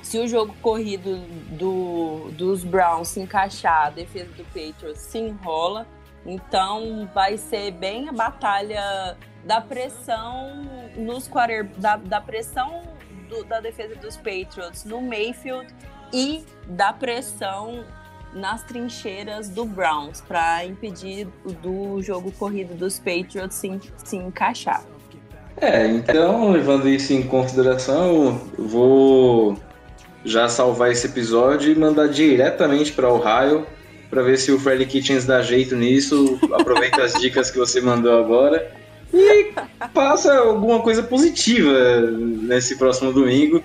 Se 0.00 0.16
o 0.18 0.28
jogo 0.28 0.54
corrido 0.62 1.18
do, 1.58 2.30
dos 2.32 2.62
Browns 2.62 3.08
se 3.08 3.20
encaixar, 3.20 3.88
a 3.88 3.90
defesa 3.90 4.30
do 4.34 4.44
Patriots 4.44 5.00
se 5.00 5.18
enrola. 5.18 5.86
Então 6.24 7.10
vai 7.12 7.36
ser 7.36 7.72
bem 7.72 8.08
a 8.08 8.12
batalha 8.12 9.16
da 9.44 9.60
pressão 9.60 10.62
nos 10.96 11.26
quarter, 11.26 11.64
da, 11.78 11.96
da 11.96 12.20
pressão 12.20 12.82
do, 13.28 13.44
da 13.44 13.60
defesa 13.60 13.96
dos 13.96 14.16
Patriots 14.16 14.84
no 14.84 15.00
Mayfield 15.00 15.74
e 16.12 16.44
da 16.66 16.92
pressão 16.92 17.84
nas 18.32 18.62
trincheiras 18.62 19.48
do 19.48 19.64
Browns 19.64 20.20
para 20.20 20.64
impedir 20.64 21.26
do 21.62 22.00
jogo 22.02 22.30
corrido 22.32 22.74
dos 22.74 22.98
Patriots 22.98 23.56
se, 23.56 23.80
se 24.04 24.16
encaixar. 24.16 24.84
É, 25.60 25.86
então, 25.86 26.50
levando 26.50 26.88
isso 26.88 27.12
em 27.12 27.22
consideração, 27.22 28.40
eu 28.56 28.64
vou 28.66 29.58
já 30.24 30.48
salvar 30.48 30.92
esse 30.92 31.06
episódio 31.06 31.72
e 31.72 31.74
mandar 31.74 32.08
diretamente 32.08 32.92
para 32.92 33.12
Ohio 33.12 33.66
para 34.10 34.22
ver 34.22 34.38
se 34.38 34.52
o 34.52 34.58
Freddy 34.58 34.86
Kitchens 34.86 35.24
dá 35.24 35.42
jeito 35.42 35.74
nisso. 35.74 36.38
Aproveita 36.52 37.02
as 37.02 37.14
dicas 37.14 37.50
que 37.50 37.58
você 37.58 37.80
mandou 37.80 38.18
agora 38.18 38.70
e 39.12 39.52
passa 39.92 40.38
alguma 40.38 40.80
coisa 40.80 41.02
positiva 41.02 42.00
nesse 42.10 42.76
próximo 42.76 43.12
domingo 43.12 43.62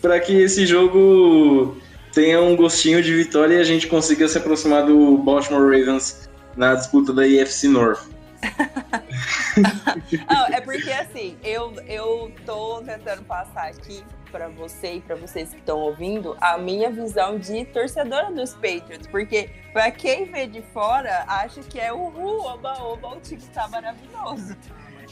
para 0.00 0.18
que 0.20 0.32
esse 0.32 0.66
jogo 0.66 1.76
tenha 2.12 2.40
um 2.40 2.56
gostinho 2.56 3.02
de 3.02 3.14
vitória 3.14 3.54
e 3.54 3.60
a 3.60 3.64
gente 3.64 3.86
consiga 3.86 4.26
se 4.28 4.38
aproximar 4.38 4.84
do 4.84 5.18
Baltimore 5.18 5.62
Ravens 5.62 6.28
na 6.56 6.74
disputa 6.74 7.12
da 7.12 7.26
EFC 7.26 7.68
North. 7.68 8.08
Não, 10.28 10.46
é 10.46 10.60
porque 10.60 10.90
assim, 10.90 11.36
eu, 11.44 11.74
eu 11.86 12.32
tô 12.46 12.82
tentando 12.82 13.22
passar 13.24 13.68
aqui 13.68 14.02
para 14.32 14.48
você 14.48 14.94
e 14.94 15.00
para 15.00 15.16
vocês 15.16 15.50
que 15.50 15.58
estão 15.58 15.78
ouvindo 15.78 16.36
a 16.40 16.56
minha 16.56 16.90
visão 16.90 17.38
de 17.38 17.64
torcedora 17.66 18.30
dos 18.32 18.54
Patriots, 18.54 19.06
porque 19.10 19.50
para 19.72 19.90
quem 19.90 20.24
vê 20.24 20.46
de 20.46 20.62
fora 20.72 21.24
acha 21.26 21.60
que 21.62 21.78
é 21.78 21.92
o 21.92 22.00
oba 22.46 22.82
oba, 22.82 23.16
o 23.16 23.20
time 23.20 23.42
está 23.42 23.68
maravilhoso. 23.68 24.56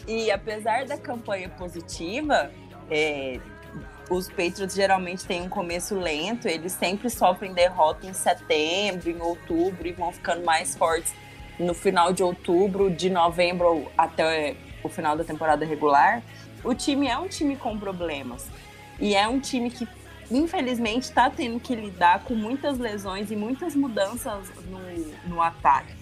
E 0.07 0.31
apesar 0.31 0.87
da 0.87 0.97
campanha 0.97 1.49
positiva, 1.51 2.51
é, 2.91 3.39
os 4.11 4.29
Patriots 4.29 4.75
geralmente 4.75 5.25
têm 5.27 5.43
um 5.43 5.49
começo 5.49 5.95
lento, 5.95 6.49
eles 6.49 6.73
sempre 6.73 7.11
sofrem 7.11 7.53
derrota 7.53 8.07
em 8.07 8.13
setembro, 8.13 9.11
em 9.11 9.21
outubro 9.21 9.87
e 9.87 9.93
vão 9.93 10.13
ficando 10.13 10.45
mais 10.45 10.75
fortes 10.77 11.15
no 11.59 11.75
final 11.75 12.13
de 12.13 12.23
outubro, 12.23 12.91
de 12.91 13.11
novembro 13.11 13.91
até 13.97 14.57
o 14.83 14.89
final 14.89 15.17
da 15.17 15.25
temporada 15.25 15.65
regular. 15.65 16.23
O 16.65 16.75
time 16.75 17.09
é 17.09 17.19
um 17.19 17.29
time 17.29 17.57
com 17.57 17.79
problemas 17.79 18.47
e 18.99 19.15
é 19.15 19.29
um 19.29 19.39
time 19.39 19.71
que 19.71 19.87
infelizmente 20.31 21.05
está 21.05 21.31
tendo 21.31 21.59
que 21.59 21.75
lidar 21.75 22.25
com 22.25 22.35
muitas 22.35 22.79
lesões 22.79 23.31
e 23.31 23.37
muitas 23.37 23.75
mudanças 23.75 24.51
no, 24.67 25.35
no 25.35 25.43
ataque. 25.43 25.93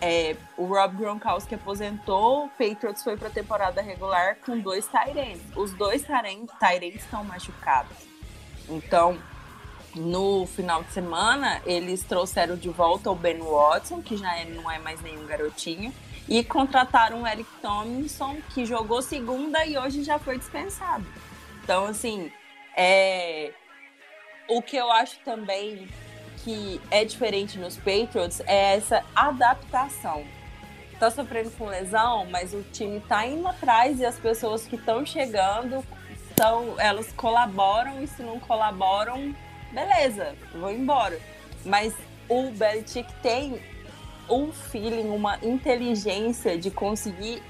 É, 0.00 0.34
o 0.56 0.64
Rob 0.64 0.96
Gronkowski 0.96 1.54
aposentou, 1.54 2.46
o 2.46 2.48
Patriots 2.48 3.02
foi 3.02 3.18
para 3.18 3.28
a 3.28 3.30
temporada 3.30 3.82
regular 3.82 4.36
com 4.44 4.58
dois 4.58 4.86
Tyrants. 4.86 5.42
Os 5.54 5.72
dois 5.74 6.02
Tyrants 6.02 7.04
estão 7.04 7.22
machucados. 7.22 7.96
Então, 8.66 9.18
no 9.94 10.46
final 10.46 10.82
de 10.82 10.92
semana, 10.92 11.60
eles 11.66 12.02
trouxeram 12.02 12.56
de 12.56 12.68
volta 12.68 13.10
o 13.10 13.14
Ben 13.14 13.40
Watson, 13.40 14.00
que 14.00 14.16
já 14.16 14.36
é, 14.36 14.44
não 14.46 14.70
é 14.70 14.78
mais 14.78 15.02
nenhum 15.02 15.26
garotinho, 15.26 15.92
e 16.28 16.42
contrataram 16.44 17.22
o 17.22 17.26
Eric 17.26 17.50
Tomlinson, 17.60 18.38
que 18.54 18.64
jogou 18.64 19.02
segunda 19.02 19.66
e 19.66 19.76
hoje 19.76 20.04
já 20.04 20.18
foi 20.18 20.38
dispensado. 20.38 21.04
Então, 21.62 21.86
assim, 21.86 22.30
é... 22.76 23.52
o 24.48 24.62
que 24.62 24.76
eu 24.76 24.90
acho 24.92 25.18
também 25.24 25.88
que 26.44 26.80
é 26.90 27.04
diferente 27.04 27.58
nos 27.58 27.76
Patriots 27.76 28.40
é 28.46 28.76
essa 28.76 29.04
adaptação. 29.14 30.24
Tá 30.98 31.10
sofrendo 31.10 31.50
com 31.52 31.66
lesão, 31.66 32.26
mas 32.30 32.52
o 32.52 32.62
time 32.72 33.00
tá 33.00 33.26
indo 33.26 33.46
atrás 33.48 34.00
e 34.00 34.04
as 34.04 34.18
pessoas 34.18 34.66
que 34.66 34.76
estão 34.76 35.04
chegando, 35.04 35.84
tão, 36.36 36.78
elas 36.78 37.10
colaboram 37.12 38.02
e 38.02 38.06
se 38.06 38.22
não 38.22 38.38
colaboram, 38.38 39.34
beleza, 39.72 40.34
vou 40.54 40.70
embora. 40.70 41.18
Mas 41.64 41.94
o 42.28 42.50
Belichick 42.50 43.10
tem 43.22 43.60
um 44.28 44.52
feeling, 44.52 45.08
uma 45.08 45.38
inteligência 45.42 46.56
de 46.56 46.70
conseguir 46.70 47.42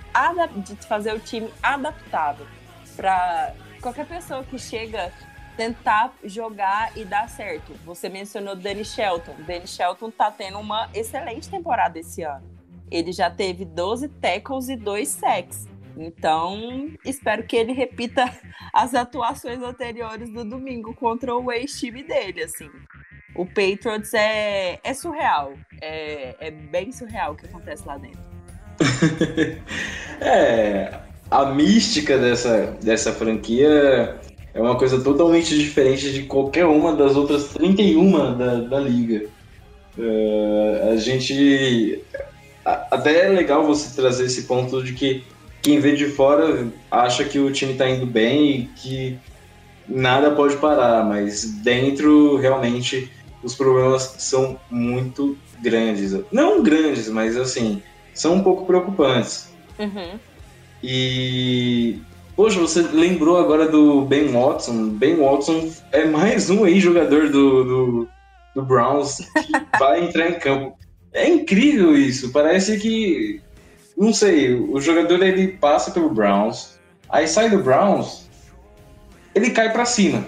de 0.56 0.74
fazer 0.86 1.14
o 1.14 1.20
time 1.20 1.52
adaptável 1.62 2.46
para 2.96 3.54
qualquer 3.80 4.06
pessoa 4.06 4.42
que 4.44 4.58
chega 4.58 5.12
tentar 5.56 6.14
jogar 6.24 6.96
e 6.96 7.04
dar 7.04 7.28
certo. 7.28 7.72
Você 7.84 8.08
mencionou 8.08 8.56
Danny 8.56 8.84
Shelton. 8.84 9.34
Danny 9.46 9.66
Shelton 9.66 10.10
tá 10.10 10.30
tendo 10.30 10.58
uma 10.58 10.88
excelente 10.94 11.48
temporada 11.48 11.98
esse 11.98 12.22
ano. 12.22 12.48
ele 12.90 13.12
já 13.12 13.30
teve 13.30 13.64
12 13.64 14.08
tackles 14.08 14.68
e 14.68 14.76
2 14.76 15.08
sacks. 15.08 15.68
Então, 15.96 16.88
espero 17.04 17.42
que 17.44 17.56
ele 17.56 17.72
repita 17.72 18.24
as 18.72 18.94
atuações 18.94 19.62
anteriores 19.62 20.30
do 20.30 20.44
domingo 20.44 20.94
contra 20.94 21.34
o 21.34 21.52
ex-time 21.52 22.02
dele, 22.02 22.42
assim. 22.42 22.70
O 23.34 23.46
Patriots 23.46 24.12
é, 24.14 24.80
é 24.82 24.94
surreal. 24.94 25.52
É, 25.80 26.34
é 26.40 26.50
bem 26.50 26.90
surreal 26.90 27.32
o 27.32 27.36
que 27.36 27.46
acontece 27.46 27.86
lá 27.86 27.96
dentro. 27.96 28.20
é, 30.20 31.00
a 31.30 31.46
mística 31.46 32.18
dessa, 32.18 32.72
dessa 32.82 33.12
franquia 33.12 34.18
é 34.54 34.60
uma 34.60 34.76
coisa 34.76 35.00
totalmente 35.00 35.56
diferente 35.56 36.12
de 36.12 36.22
qualquer 36.24 36.66
uma 36.66 36.94
das 36.94 37.16
outras 37.16 37.48
31 37.48 38.36
da, 38.36 38.54
da 38.56 38.80
liga. 38.80 39.26
Uh, 39.96 40.92
a 40.92 40.96
gente. 40.96 42.02
Até 42.64 43.26
é 43.26 43.28
legal 43.28 43.64
você 43.64 43.94
trazer 43.94 44.26
esse 44.26 44.42
ponto 44.42 44.82
de 44.82 44.92
que 44.92 45.24
quem 45.62 45.80
vê 45.80 45.94
de 45.94 46.06
fora 46.06 46.68
acha 46.90 47.24
que 47.24 47.38
o 47.38 47.50
time 47.50 47.72
está 47.72 47.88
indo 47.88 48.06
bem 48.06 48.50
e 48.50 48.64
que 48.76 49.18
nada 49.88 50.30
pode 50.30 50.56
parar, 50.56 51.04
mas 51.04 51.44
dentro 51.44 52.36
realmente 52.36 53.10
os 53.42 53.54
problemas 53.54 54.14
são 54.18 54.58
muito 54.70 55.36
grandes. 55.62 56.16
Não 56.30 56.62
grandes, 56.62 57.08
mas 57.08 57.36
assim, 57.36 57.82
são 58.14 58.34
um 58.34 58.42
pouco 58.42 58.66
preocupantes. 58.66 59.52
Uhum. 59.78 60.18
E. 60.82 61.98
Poxa, 62.36 62.58
você 62.58 62.82
lembrou 62.82 63.38
agora 63.38 63.68
do 63.68 64.02
Ben 64.02 64.28
Watson. 64.28 64.88
Ben 64.90 65.16
Watson 65.16 65.70
é 65.92 66.04
mais 66.04 66.48
um 66.48 66.64
aí 66.64 66.80
jogador 66.80 67.28
do, 67.28 67.64
do, 67.64 68.08
do 68.54 68.62
Browns 68.62 69.18
que 69.18 69.52
vai 69.78 70.04
entrar 70.04 70.30
em 70.30 70.38
campo. 70.38 70.76
É 71.12 71.28
incrível 71.28 71.96
isso. 71.96 72.32
Parece 72.32 72.78
que. 72.78 73.40
Não 73.96 74.14
sei, 74.14 74.54
o 74.54 74.80
jogador 74.80 75.22
ele 75.22 75.48
passa 75.48 75.90
pelo 75.90 76.08
Browns, 76.08 76.78
aí 77.06 77.28
sai 77.28 77.50
do 77.50 77.62
Browns, 77.62 78.30
ele 79.34 79.50
cai 79.50 79.70
para 79.70 79.84
cima. 79.84 80.24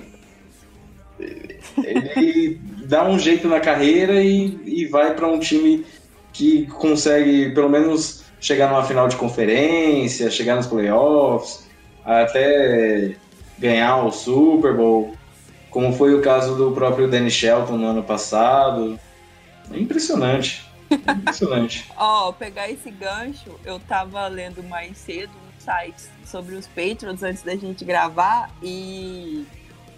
Ele 1.18 2.60
dá 2.84 3.08
um 3.08 3.18
jeito 3.18 3.48
na 3.48 3.60
carreira 3.60 4.22
e, 4.22 4.58
e 4.66 4.86
vai 4.86 5.14
para 5.14 5.26
um 5.26 5.38
time 5.38 5.86
que 6.34 6.66
consegue 6.66 7.50
pelo 7.54 7.70
menos 7.70 8.24
chegar 8.40 8.68
numa 8.68 8.84
final 8.84 9.08
de 9.08 9.16
conferência, 9.16 10.30
chegar 10.30 10.56
nos 10.56 10.66
playoffs, 10.66 11.62
até 12.04 13.16
ganhar 13.58 14.04
o 14.04 14.10
Super 14.10 14.74
Bowl, 14.76 15.16
como 15.70 15.92
foi 15.92 16.14
o 16.14 16.20
caso 16.20 16.56
do 16.56 16.72
próprio 16.72 17.08
Danny 17.08 17.30
Shelton 17.30 17.76
no 17.76 17.86
ano 17.86 18.02
passado. 18.02 18.98
É 19.70 19.78
impressionante. 19.78 20.68
É 20.90 21.12
impressionante. 21.12 21.90
Ó, 21.96 22.28
oh, 22.28 22.32
pegar 22.32 22.68
esse 22.68 22.90
gancho, 22.90 23.58
eu 23.64 23.78
tava 23.80 24.26
lendo 24.26 24.62
mais 24.62 24.98
cedo 24.98 25.32
um 25.32 25.60
site 25.60 26.02
sobre 26.24 26.54
os 26.54 26.66
Patriots 26.66 27.22
antes 27.22 27.42
da 27.42 27.56
gente 27.56 27.84
gravar 27.84 28.50
e 28.62 29.46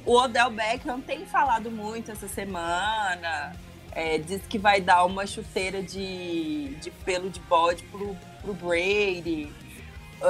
o 0.04 0.16
Odell 0.16 0.50
Beckham 0.50 1.00
tem 1.00 1.24
falado 1.24 1.70
muito 1.70 2.12
essa 2.12 2.28
semana. 2.28 3.56
É, 3.92 4.18
diz 4.18 4.42
que 4.46 4.58
vai 4.58 4.80
dar 4.80 5.04
uma 5.04 5.26
chuteira 5.26 5.82
de, 5.82 6.74
de 6.80 6.90
pelo 6.90 7.30
de 7.30 7.40
bode 7.40 7.82
pro, 7.84 8.16
pro 8.42 8.52
Brady. 8.52 9.50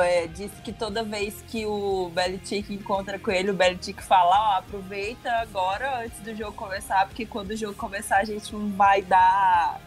É, 0.02 0.26
disse 0.26 0.60
que 0.62 0.72
toda 0.72 1.04
vez 1.04 1.42
que 1.48 1.64
o 1.66 2.10
Belichick 2.14 2.72
encontra 2.72 3.18
com 3.18 3.30
ele, 3.30 3.50
o 3.50 3.54
Belichick 3.54 4.02
fala, 4.02 4.54
ó, 4.54 4.58
aproveita 4.58 5.30
agora 5.40 6.04
antes 6.04 6.18
do 6.20 6.34
jogo 6.34 6.52
começar, 6.52 7.06
porque 7.06 7.24
quando 7.24 7.50
o 7.50 7.56
jogo 7.56 7.74
começar 7.74 8.18
a 8.18 8.24
gente 8.24 8.52
não 8.52 8.70
vai 8.70 9.02
dar 9.02 9.80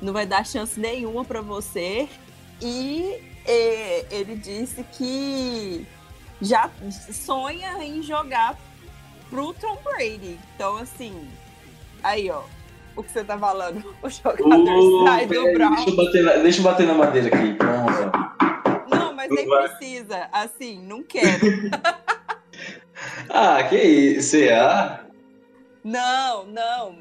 não 0.00 0.12
vai 0.12 0.26
dar 0.26 0.44
chance 0.44 0.78
nenhuma 0.78 1.24
para 1.24 1.40
você. 1.40 2.08
E, 2.60 3.20
e 3.46 4.04
ele 4.10 4.36
disse 4.36 4.84
que 4.92 5.86
já 6.40 6.70
sonha 7.12 7.82
em 7.84 8.02
jogar 8.02 8.56
pro 9.30 9.54
Tom 9.54 9.78
Brady. 9.82 10.38
Então, 10.54 10.76
assim, 10.76 11.28
aí, 12.02 12.30
ó, 12.30 12.42
o 12.94 13.02
que 13.02 13.10
você 13.10 13.24
tá 13.24 13.38
falando? 13.38 13.84
O 14.02 14.08
jogador 14.08 14.68
uh, 14.68 15.04
sai 15.04 15.26
do 15.26 15.52
Brown. 15.52 15.74
Deixa 15.74 15.90
eu, 15.90 15.96
bater 15.96 16.22
na, 16.22 16.32
deixa 16.36 16.58
eu 16.60 16.64
bater 16.64 16.86
na 16.86 16.94
madeira 16.94 17.28
aqui. 17.28 17.54
Pronto. 17.54 17.85
Não, 19.28 19.36
mas 19.36 19.46
nem 19.46 19.48
precisa. 19.48 20.28
Assim, 20.32 20.82
não 20.82 21.02
quero. 21.02 21.46
ah, 23.30 23.62
que 23.64 23.76
isso? 23.76 24.36
CA? 24.38 25.06
Não, 25.84 26.46
não. 26.46 26.98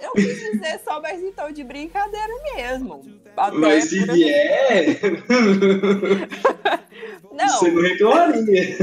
Eu 0.00 0.12
quis 0.12 0.38
dizer 0.38 0.80
só 0.84 1.00
mais 1.00 1.22
então 1.22 1.52
de 1.52 1.62
brincadeira 1.62 2.32
mesmo. 2.56 3.14
Até 3.36 3.56
Mas 3.56 3.88
se 3.88 4.04
vier. 4.04 5.00
não. 7.32 7.48
Você 7.48 7.70
não 7.70 7.82
reclamaria. 7.82 8.76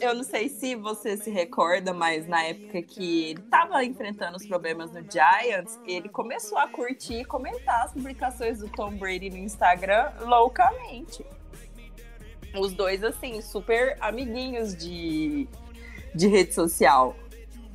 Eu 0.00 0.14
não 0.14 0.22
sei 0.22 0.48
se 0.48 0.74
você 0.74 1.16
se 1.16 1.30
recorda, 1.30 1.94
mas 1.94 2.26
na 2.26 2.42
época 2.42 2.82
que 2.82 3.30
ele 3.30 3.40
estava 3.40 3.82
enfrentando 3.84 4.36
os 4.36 4.46
problemas 4.46 4.92
no 4.92 5.00
Giants, 5.00 5.78
ele 5.86 6.08
começou 6.08 6.58
a 6.58 6.68
curtir 6.68 7.20
e 7.20 7.24
comentar 7.24 7.86
as 7.86 7.92
publicações 7.92 8.58
do 8.58 8.68
Tom 8.68 8.96
Brady 8.96 9.30
no 9.30 9.38
Instagram 9.38 10.10
loucamente. 10.20 11.24
Os 12.58 12.72
dois, 12.72 13.04
assim, 13.04 13.40
super 13.40 13.96
amiguinhos 14.00 14.74
de, 14.74 15.46
de 16.14 16.26
rede 16.26 16.54
social. 16.54 17.16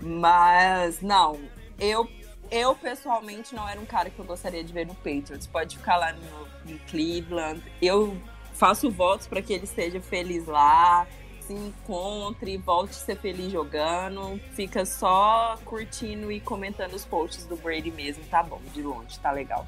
Mas, 0.01 1.01
não, 1.01 1.39
eu, 1.79 2.09
eu 2.51 2.75
pessoalmente 2.75 3.55
não 3.55 3.67
era 3.67 3.79
um 3.79 3.85
cara 3.85 4.09
que 4.09 4.19
eu 4.19 4.25
gostaria 4.25 4.63
de 4.63 4.73
ver 4.73 4.85
no 4.85 4.95
Patriots. 4.95 5.47
Pode 5.47 5.77
ficar 5.77 5.97
lá 5.97 6.13
no, 6.13 6.71
em 6.73 6.77
Cleveland. 6.89 7.61
Eu 7.81 8.17
faço 8.53 8.89
votos 8.89 9.27
para 9.27 9.41
que 9.41 9.53
ele 9.53 9.65
esteja 9.65 10.01
feliz 10.01 10.45
lá, 10.45 11.07
se 11.41 11.53
encontre, 11.53 12.57
volte 12.57 12.91
a 12.91 12.93
ser 12.93 13.17
feliz 13.17 13.51
jogando. 13.51 14.39
Fica 14.53 14.85
só 14.85 15.57
curtindo 15.63 16.31
e 16.31 16.39
comentando 16.39 16.93
os 16.93 17.05
posts 17.05 17.45
do 17.45 17.55
Brady 17.55 17.91
mesmo. 17.91 18.23
Tá 18.25 18.41
bom, 18.41 18.61
de 18.73 18.81
longe, 18.81 19.19
tá 19.19 19.31
legal. 19.31 19.65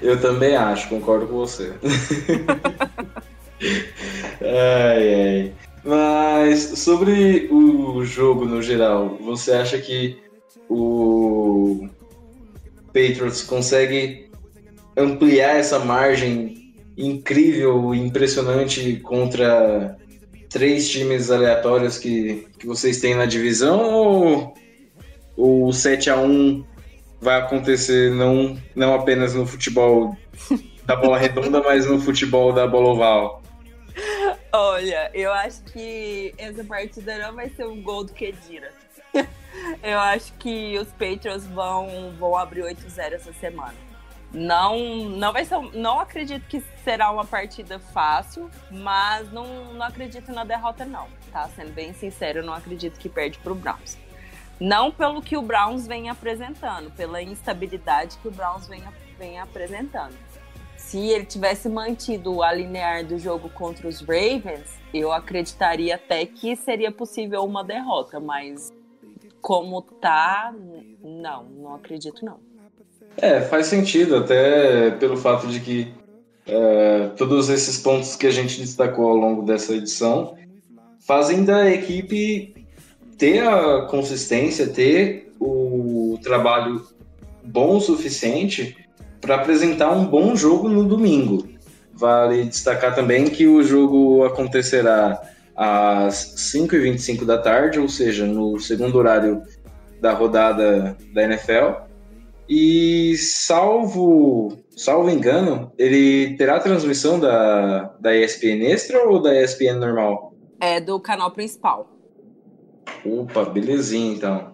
Eu 0.00 0.20
também 0.20 0.56
acho, 0.56 0.88
concordo 0.88 1.26
com 1.26 1.34
você. 1.34 1.74
ai, 4.40 5.14
ai. 5.14 5.52
Mas 5.84 6.60
sobre 6.78 7.48
o 7.50 8.04
jogo 8.04 8.44
no 8.44 8.62
geral, 8.62 9.18
você 9.20 9.52
acha 9.52 9.78
que 9.78 10.16
o 10.68 11.88
Patriots 12.86 13.42
consegue 13.42 14.30
ampliar 14.96 15.56
essa 15.56 15.78
margem 15.80 16.72
incrível, 16.96 17.94
impressionante 17.94 18.96
contra 18.96 19.96
três 20.50 20.88
times 20.88 21.30
aleatórios 21.30 21.98
que, 21.98 22.46
que 22.58 22.66
vocês 22.66 23.00
têm 23.00 23.14
na 23.14 23.24
divisão 23.26 23.80
ou 23.80 24.54
o 25.36 25.72
7 25.72 26.10
a 26.10 26.16
1 26.16 26.64
vai 27.20 27.38
acontecer 27.40 28.10
não, 28.10 28.56
não 28.74 28.94
apenas 28.94 29.34
no 29.34 29.46
futebol 29.46 30.16
da 30.84 30.94
bola 30.96 31.18
redonda, 31.18 31.62
mas 31.62 31.86
no 31.86 32.00
futebol 32.00 32.52
da 32.52 32.66
bola 32.66 32.90
oval? 32.90 33.41
Olha, 34.54 35.10
eu 35.14 35.32
acho 35.32 35.62
que 35.64 36.34
essa 36.36 36.62
partida 36.62 37.16
não 37.18 37.34
vai 37.34 37.48
ser 37.48 37.66
um 37.66 37.82
gol 37.82 38.04
do 38.04 38.12
Kedira. 38.12 38.70
Eu 39.82 39.98
acho 39.98 40.32
que 40.34 40.78
os 40.78 40.88
Patriots 40.88 41.46
vão, 41.46 42.12
vão 42.18 42.36
abrir 42.36 42.62
8-0 42.62 43.12
essa 43.12 43.32
semana. 43.32 43.74
Não, 44.32 44.78
não 45.10 45.32
vai 45.32 45.44
ser. 45.44 45.58
Não 45.74 46.00
acredito 46.00 46.46
que 46.46 46.62
será 46.84 47.10
uma 47.10 47.24
partida 47.24 47.78
fácil, 47.78 48.50
mas 48.70 49.30
não, 49.30 49.74
não 49.74 49.86
acredito 49.86 50.32
na 50.32 50.44
derrota, 50.44 50.84
não. 50.84 51.06
Tá? 51.30 51.48
Sendo 51.54 51.72
bem 51.72 51.92
sincero, 51.92 52.40
eu 52.40 52.44
não 52.44 52.54
acredito 52.54 52.98
que 52.98 53.08
perde 53.08 53.38
pro 53.38 53.54
Browns. 53.54 53.98
Não 54.58 54.90
pelo 54.90 55.20
que 55.22 55.36
o 55.36 55.42
Browns 55.42 55.86
vem 55.86 56.08
apresentando, 56.08 56.90
pela 56.92 57.20
instabilidade 57.22 58.16
que 58.18 58.28
o 58.28 58.30
Browns 58.30 58.68
vem, 58.68 58.82
vem 59.18 59.38
apresentando. 59.38 60.14
Se 60.92 60.98
ele 60.98 61.24
tivesse 61.24 61.70
mantido 61.70 62.42
a 62.42 62.52
linear 62.52 63.02
do 63.02 63.18
jogo 63.18 63.48
contra 63.48 63.88
os 63.88 64.02
Ravens, 64.02 64.66
eu 64.92 65.10
acreditaria 65.10 65.94
até 65.94 66.26
que 66.26 66.54
seria 66.54 66.92
possível 66.92 67.42
uma 67.44 67.64
derrota, 67.64 68.20
mas 68.20 68.70
como 69.40 69.80
tá, 69.80 70.54
não, 71.02 71.44
não 71.44 71.74
acredito 71.76 72.22
não. 72.22 72.36
É, 73.16 73.40
faz 73.40 73.68
sentido, 73.68 74.16
até 74.16 74.90
pelo 74.90 75.16
fato 75.16 75.46
de 75.46 75.60
que 75.60 75.94
é, 76.46 77.08
todos 77.16 77.48
esses 77.48 77.78
pontos 77.78 78.14
que 78.14 78.26
a 78.26 78.30
gente 78.30 78.60
destacou 78.60 79.08
ao 79.08 79.16
longo 79.16 79.46
dessa 79.46 79.72
edição 79.72 80.36
fazem 81.00 81.42
da 81.42 81.70
equipe 81.70 82.66
ter 83.16 83.42
a 83.48 83.86
consistência, 83.86 84.68
ter 84.68 85.32
o 85.40 86.18
trabalho 86.22 86.86
bom 87.42 87.78
o 87.78 87.80
suficiente 87.80 88.81
para 89.22 89.36
apresentar 89.36 89.92
um 89.92 90.04
bom 90.04 90.36
jogo 90.36 90.68
no 90.68 90.84
domingo. 90.84 91.48
Vale 91.94 92.44
destacar 92.44 92.94
também 92.94 93.26
que 93.26 93.46
o 93.46 93.62
jogo 93.62 94.24
acontecerá 94.24 95.22
às 95.56 96.34
5h25 96.36 97.24
da 97.24 97.38
tarde, 97.38 97.78
ou 97.78 97.88
seja, 97.88 98.26
no 98.26 98.58
segundo 98.58 98.98
horário 98.98 99.42
da 100.00 100.12
rodada 100.12 100.96
da 101.14 101.22
NFL. 101.22 101.84
E 102.48 103.16
salvo, 103.16 104.58
salvo 104.76 105.08
engano, 105.08 105.72
ele 105.78 106.36
terá 106.36 106.58
transmissão 106.58 107.20
da, 107.20 107.94
da 108.00 108.16
ESPN 108.16 108.64
Extra 108.64 109.08
ou 109.08 109.22
da 109.22 109.40
ESPN 109.40 109.78
normal? 109.78 110.34
É 110.60 110.80
do 110.80 110.98
canal 110.98 111.30
principal. 111.30 111.88
Opa, 113.04 113.44
belezinha 113.44 114.14
então. 114.14 114.51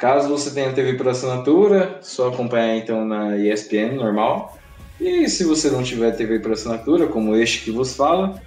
Caso 0.00 0.30
você 0.30 0.50
tenha 0.50 0.72
TV 0.72 0.94
por 0.94 1.08
assinatura, 1.08 1.98
só 2.00 2.28
acompanhar 2.28 2.74
então 2.74 3.04
na 3.04 3.36
ESPN 3.36 3.96
normal. 3.96 4.58
E 4.98 5.28
se 5.28 5.44
você 5.44 5.68
não 5.68 5.82
tiver 5.82 6.12
TV 6.12 6.38
por 6.38 6.52
assinatura, 6.52 7.06
como 7.06 7.36
este 7.36 7.64
que 7.64 7.70
vos 7.70 7.94
fala, 7.94 8.40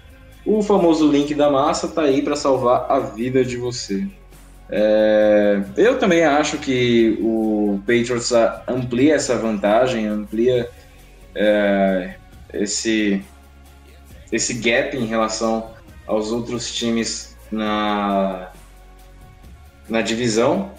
o 0.43 0.63
famoso 0.63 1.07
link 1.07 1.35
da 1.35 1.51
massa 1.51 1.87
tá 1.87 2.01
aí 2.01 2.23
para 2.23 2.35
salvar 2.35 2.87
a 2.89 2.97
vida 2.97 3.45
de 3.45 3.55
você. 3.55 4.03
É, 4.67 5.61
eu 5.77 5.99
também 5.99 6.23
acho 6.23 6.57
que 6.57 7.19
o 7.21 7.79
Patriots 7.85 8.31
amplia 8.67 9.13
essa 9.13 9.37
vantagem, 9.37 10.07
amplia 10.07 10.67
é, 11.35 12.15
esse, 12.51 13.23
esse 14.31 14.55
gap 14.55 14.97
em 14.97 15.05
relação 15.05 15.69
aos 16.07 16.31
outros 16.31 16.73
times 16.73 17.37
na, 17.51 18.49
na 19.87 20.01
divisão, 20.01 20.71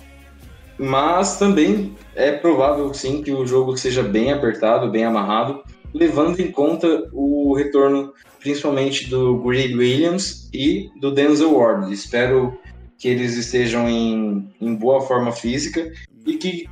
mas 0.79 1.39
também 1.39 1.95
é 2.15 2.33
provável 2.33 2.93
sim 2.93 3.23
que 3.23 3.31
o 3.31 3.47
jogo 3.47 3.77
seja 3.77 4.03
bem 4.03 4.33
apertado, 4.33 4.91
bem 4.91 5.05
amarrado, 5.05 5.63
levando 5.93 6.41
em 6.41 6.51
conta 6.51 7.09
o 7.13 7.55
retorno 7.55 8.13
principalmente 8.41 9.09
do 9.09 9.39
Greg 9.39 9.75
Williams 9.75 10.51
e 10.53 10.91
do 11.01 11.11
Denzel 11.11 11.55
Ward. 11.55 11.93
Espero 11.93 12.59
que 12.99 13.09
eles 13.09 13.37
estejam 13.37 13.89
em, 13.89 14.49
em 14.61 14.75
boa 14.75 15.01
forma 15.01 15.33
física 15.33 15.91
e 16.27 16.35
que 16.35 16.67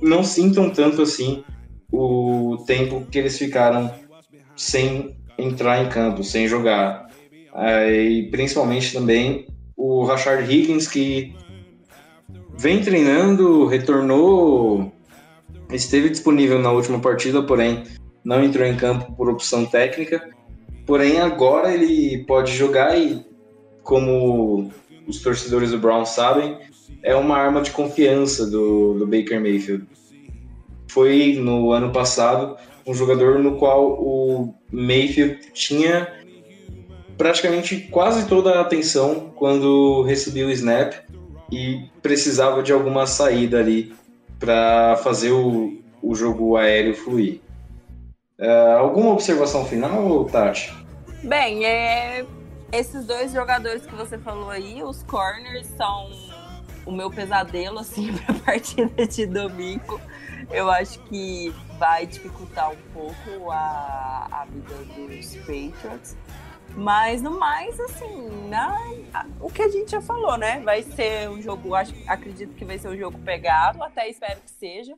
não 0.00 0.22
sintam 0.22 0.70
tanto 0.70 1.02
assim 1.02 1.42
o 1.92 2.64
tempo 2.66 3.06
que 3.10 3.18
eles 3.18 3.36
ficaram 3.36 3.92
sem 4.56 5.16
entrar 5.36 5.84
em 5.84 5.88
campo, 5.88 6.22
sem 6.22 6.46
jogar. 6.48 7.08
E 7.90 8.28
principalmente 8.30 8.92
também 8.92 9.46
o 9.76 10.04
Rashard 10.04 10.52
Higgins, 10.52 10.86
que 10.86 11.34
vem 12.58 12.82
treinando, 12.82 13.66
retornou, 13.66 14.92
esteve 15.72 16.10
disponível 16.10 16.58
na 16.58 16.72
última 16.72 16.98
partida, 16.98 17.40
porém 17.42 17.84
não 18.24 18.42
entrou 18.42 18.66
em 18.66 18.76
campo 18.76 19.12
por 19.12 19.30
opção 19.30 19.64
técnica. 19.64 20.28
Porém, 20.84 21.20
agora 21.20 21.72
ele 21.72 22.24
pode 22.24 22.52
jogar 22.52 22.98
e, 22.98 23.24
como 23.82 24.72
os 25.06 25.22
torcedores 25.22 25.70
do 25.70 25.78
Brown 25.78 26.04
sabem, 26.04 26.58
é 27.02 27.14
uma 27.14 27.36
arma 27.36 27.62
de 27.62 27.70
confiança 27.70 28.44
do, 28.44 28.94
do 28.94 29.06
Baker 29.06 29.40
Mayfield. 29.40 29.86
Foi 30.88 31.34
no 31.34 31.70
ano 31.70 31.92
passado 31.92 32.56
um 32.84 32.92
jogador 32.92 33.38
no 33.38 33.56
qual 33.56 33.92
o 34.02 34.54
Mayfield 34.72 35.52
tinha 35.52 36.12
praticamente 37.16 37.88
quase 37.90 38.26
toda 38.26 38.52
a 38.52 38.62
atenção 38.62 39.32
quando 39.36 40.02
recebia 40.02 40.46
o 40.46 40.50
snap 40.50 40.94
e 41.50 41.88
precisava 42.02 42.62
de 42.62 42.72
alguma 42.72 43.06
saída 43.06 43.58
ali 43.58 43.94
para 44.38 44.96
fazer 45.02 45.32
o, 45.32 45.82
o 46.02 46.14
jogo 46.14 46.56
aéreo 46.56 46.94
fluir. 46.94 47.40
Uh, 48.38 48.78
alguma 48.78 49.10
observação 49.10 49.64
final, 49.64 50.24
Tati? 50.26 50.72
Bem, 51.24 51.64
é, 51.64 52.24
esses 52.70 53.04
dois 53.04 53.32
jogadores 53.32 53.84
que 53.84 53.94
você 53.94 54.16
falou 54.18 54.50
aí, 54.50 54.82
os 54.82 55.02
corners, 55.02 55.66
são 55.76 56.10
o 56.86 56.92
meu 56.92 57.10
pesadelo, 57.10 57.80
assim, 57.80 58.12
pra 58.12 58.34
partida 58.34 59.06
de 59.06 59.26
domingo. 59.26 60.00
Eu 60.50 60.70
acho 60.70 61.00
que 61.00 61.52
vai 61.78 62.06
dificultar 62.06 62.70
um 62.70 62.76
pouco 62.94 63.50
a, 63.50 64.28
a 64.30 64.46
vida 64.46 64.74
dos 64.94 65.36
Patriots. 65.36 66.16
Mas 66.78 67.20
no 67.20 67.38
mais, 67.38 67.78
assim, 67.80 68.48
na, 68.48 68.78
o 69.40 69.50
que 69.50 69.62
a 69.62 69.68
gente 69.68 69.90
já 69.90 70.00
falou, 70.00 70.38
né? 70.38 70.60
Vai 70.60 70.82
ser 70.84 71.28
um 71.28 71.42
jogo, 71.42 71.74
acho, 71.74 71.92
acredito 72.06 72.54
que 72.54 72.64
vai 72.64 72.78
ser 72.78 72.88
um 72.88 72.96
jogo 72.96 73.18
pegado, 73.18 73.82
até 73.82 74.08
espero 74.08 74.40
que 74.40 74.50
seja, 74.50 74.94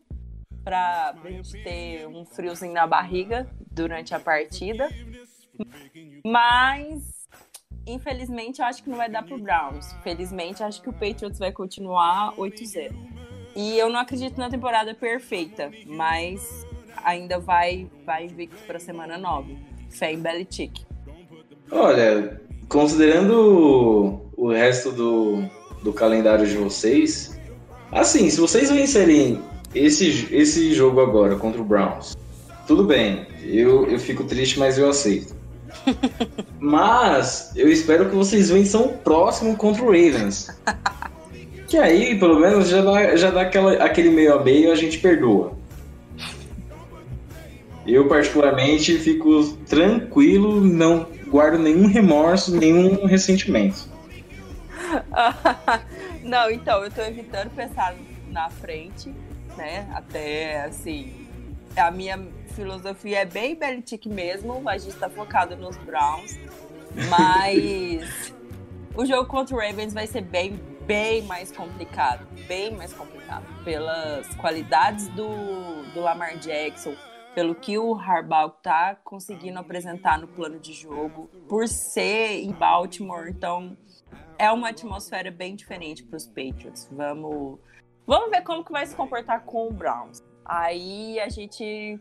para 0.62 1.14
a 1.25 1.31
gente 1.31 1.53
ter 1.62 2.07
um 2.07 2.27
friozinho 2.27 2.75
na 2.75 2.87
barriga 2.87 3.49
durante 3.71 4.14
a 4.14 4.21
partida. 4.21 4.90
Mas 6.23 7.21
infelizmente, 7.87 8.61
eu 8.61 8.66
acho 8.66 8.83
que 8.83 8.90
não 8.90 8.99
vai 8.99 9.09
dar 9.09 9.23
pro 9.23 9.38
Browns. 9.38 9.90
Felizmente, 10.03 10.62
acho 10.62 10.83
que 10.83 10.90
o 10.90 10.93
Patriots 10.93 11.38
vai 11.38 11.51
continuar 11.51 12.35
8-0. 12.37 12.95
E 13.57 13.79
eu 13.79 13.88
não 13.88 13.99
acredito 13.99 14.38
na 14.38 14.49
temporada 14.49 14.95
perfeita, 14.95 15.71
mas 15.87 16.66
ainda 17.03 17.38
vai, 17.38 17.90
vai 18.05 18.27
invicto 18.27 18.62
pra 18.64 18.79
semana 18.79 19.16
9. 19.16 19.59
Fé 19.88 20.12
em 20.12 20.21
Belichick. 20.21 20.89
Olha, 21.72 22.40
considerando 22.68 24.20
o 24.37 24.50
resto 24.50 24.90
do, 24.90 25.44
do 25.83 25.92
calendário 25.92 26.46
de 26.46 26.56
vocês, 26.56 27.38
assim, 27.92 28.28
se 28.28 28.40
vocês 28.40 28.70
vencerem 28.70 29.40
esse, 29.74 30.28
esse 30.33 30.74
jogo 30.74 31.00
agora 31.00 31.37
contra 31.37 31.61
o 31.61 31.64
Browns, 31.64 32.16
tudo 32.66 32.85
bem, 32.85 33.26
eu, 33.44 33.87
eu 33.87 33.98
fico 33.98 34.24
triste, 34.24 34.59
mas 34.59 34.78
eu 34.78 34.88
aceito. 34.88 35.38
Mas 36.59 37.52
eu 37.56 37.70
espero 37.70 38.11
que 38.11 38.14
vocês 38.14 38.50
vençam 38.50 38.87
o 38.87 38.98
próximo 38.98 39.56
contra 39.56 39.83
o 39.83 39.87
Ravens. 39.87 40.48
Que 41.68 41.78
aí, 41.78 42.18
pelo 42.18 42.38
menos, 42.38 42.68
já 42.68 42.83
dá, 42.83 43.16
já 43.16 43.30
dá 43.30 43.42
aquela, 43.42 43.72
aquele 43.74 44.11
meio 44.11 44.35
a 44.35 44.42
meio 44.42 44.72
a 44.72 44.74
gente 44.74 44.98
perdoa. 44.98 45.52
Eu, 47.87 48.09
particularmente, 48.09 48.98
fico 48.98 49.44
tranquilo, 49.68 50.61
não 50.61 51.06
guardo 51.31 51.59
nenhum 51.59 51.87
remorso, 51.87 52.57
nenhum 52.57 53.07
ressentimento. 53.07 53.88
não, 56.23 56.51
então, 56.51 56.83
eu 56.85 56.90
tô 56.90 57.03
evitando 57.03 57.51
pensar 57.51 57.95
na 58.29 58.51
frente, 58.51 59.14
né? 59.57 59.88
Até, 59.95 60.62
assim, 60.64 61.27
a 61.77 61.90
minha 61.90 62.19
filosofia 62.55 63.21
é 63.21 63.25
bem 63.25 63.55
Belichick 63.55 64.09
mesmo, 64.09 64.69
a 64.69 64.77
gente 64.77 64.97
tá 64.97 65.09
focado 65.09 65.57
nos 65.57 65.77
Browns. 65.79 66.37
Mas 67.09 68.35
o 68.95 69.07
jogo 69.07 69.29
contra 69.29 69.55
o 69.55 69.59
Ravens 69.59 69.95
vai 69.95 70.07
ser 70.07 70.23
bem, 70.23 70.61
bem 70.87 71.23
mais 71.23 71.53
complicado. 71.53 72.27
Bem 72.49 72.75
mais 72.75 72.93
complicado. 72.93 73.45
Pelas 73.64 74.27
qualidades 74.35 75.07
do, 75.09 75.83
do 75.95 76.01
Lamar 76.01 76.37
Jackson, 76.38 76.95
pelo 77.35 77.55
que 77.55 77.79
o 77.79 77.95
Harbaugh 77.95 78.51
tá 78.62 78.97
conseguindo 79.05 79.59
apresentar 79.59 80.19
no 80.19 80.27
plano 80.27 80.59
de 80.59 80.73
jogo, 80.73 81.29
por 81.49 81.69
ser 81.69 82.43
em 82.43 82.53
Baltimore, 82.53 83.29
então 83.29 83.77
é 84.38 84.51
uma 84.51 84.71
atmosfera 84.71 85.31
bem 85.31 85.55
diferente 85.55 86.03
para 86.03 86.16
os 86.16 86.27
Patriots. 86.27 86.88
Vamos, 86.90 87.59
vamos 88.07 88.31
ver 88.31 88.43
como 88.43 88.64
que 88.64 88.73
vai 88.73 88.87
se 88.87 88.97
comportar 88.97 89.45
com 89.45 89.69
o 89.69 89.73
Browns. 89.73 90.23
Aí 90.45 91.21
a 91.21 91.29
gente 91.29 92.01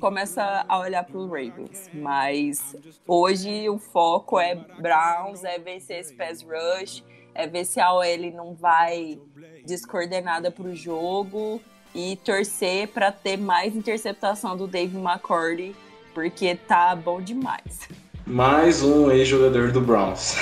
começa 0.00 0.64
a 0.68 0.78
olhar 0.78 1.04
para 1.04 1.18
os 1.18 1.26
Ravens. 1.26 1.90
Mas 1.94 2.74
hoje 3.06 3.68
o 3.68 3.78
foco 3.78 4.38
é 4.38 4.54
Browns, 4.54 5.44
é 5.44 5.58
vencer 5.58 6.00
esse 6.00 6.14
pass 6.16 6.42
rush, 6.42 7.04
é 7.34 7.46
ver 7.46 7.64
se 7.64 7.80
a 7.80 7.92
OL 7.92 8.32
não 8.34 8.54
vai 8.54 9.20
descoordenada 9.64 10.50
para 10.50 10.64
o 10.64 10.74
jogo 10.74 11.60
e 11.96 12.14
torcer 12.16 12.88
para 12.88 13.10
ter 13.10 13.38
mais 13.38 13.74
interceptação 13.74 14.54
do 14.54 14.66
Dave 14.66 14.96
McCordy, 14.98 15.74
porque 16.14 16.54
tá 16.54 16.94
bom 16.94 17.22
demais. 17.22 17.88
Mais 18.26 18.82
um 18.82 19.10
ex-jogador 19.10 19.72
do 19.72 19.80
Browns. 19.80 20.36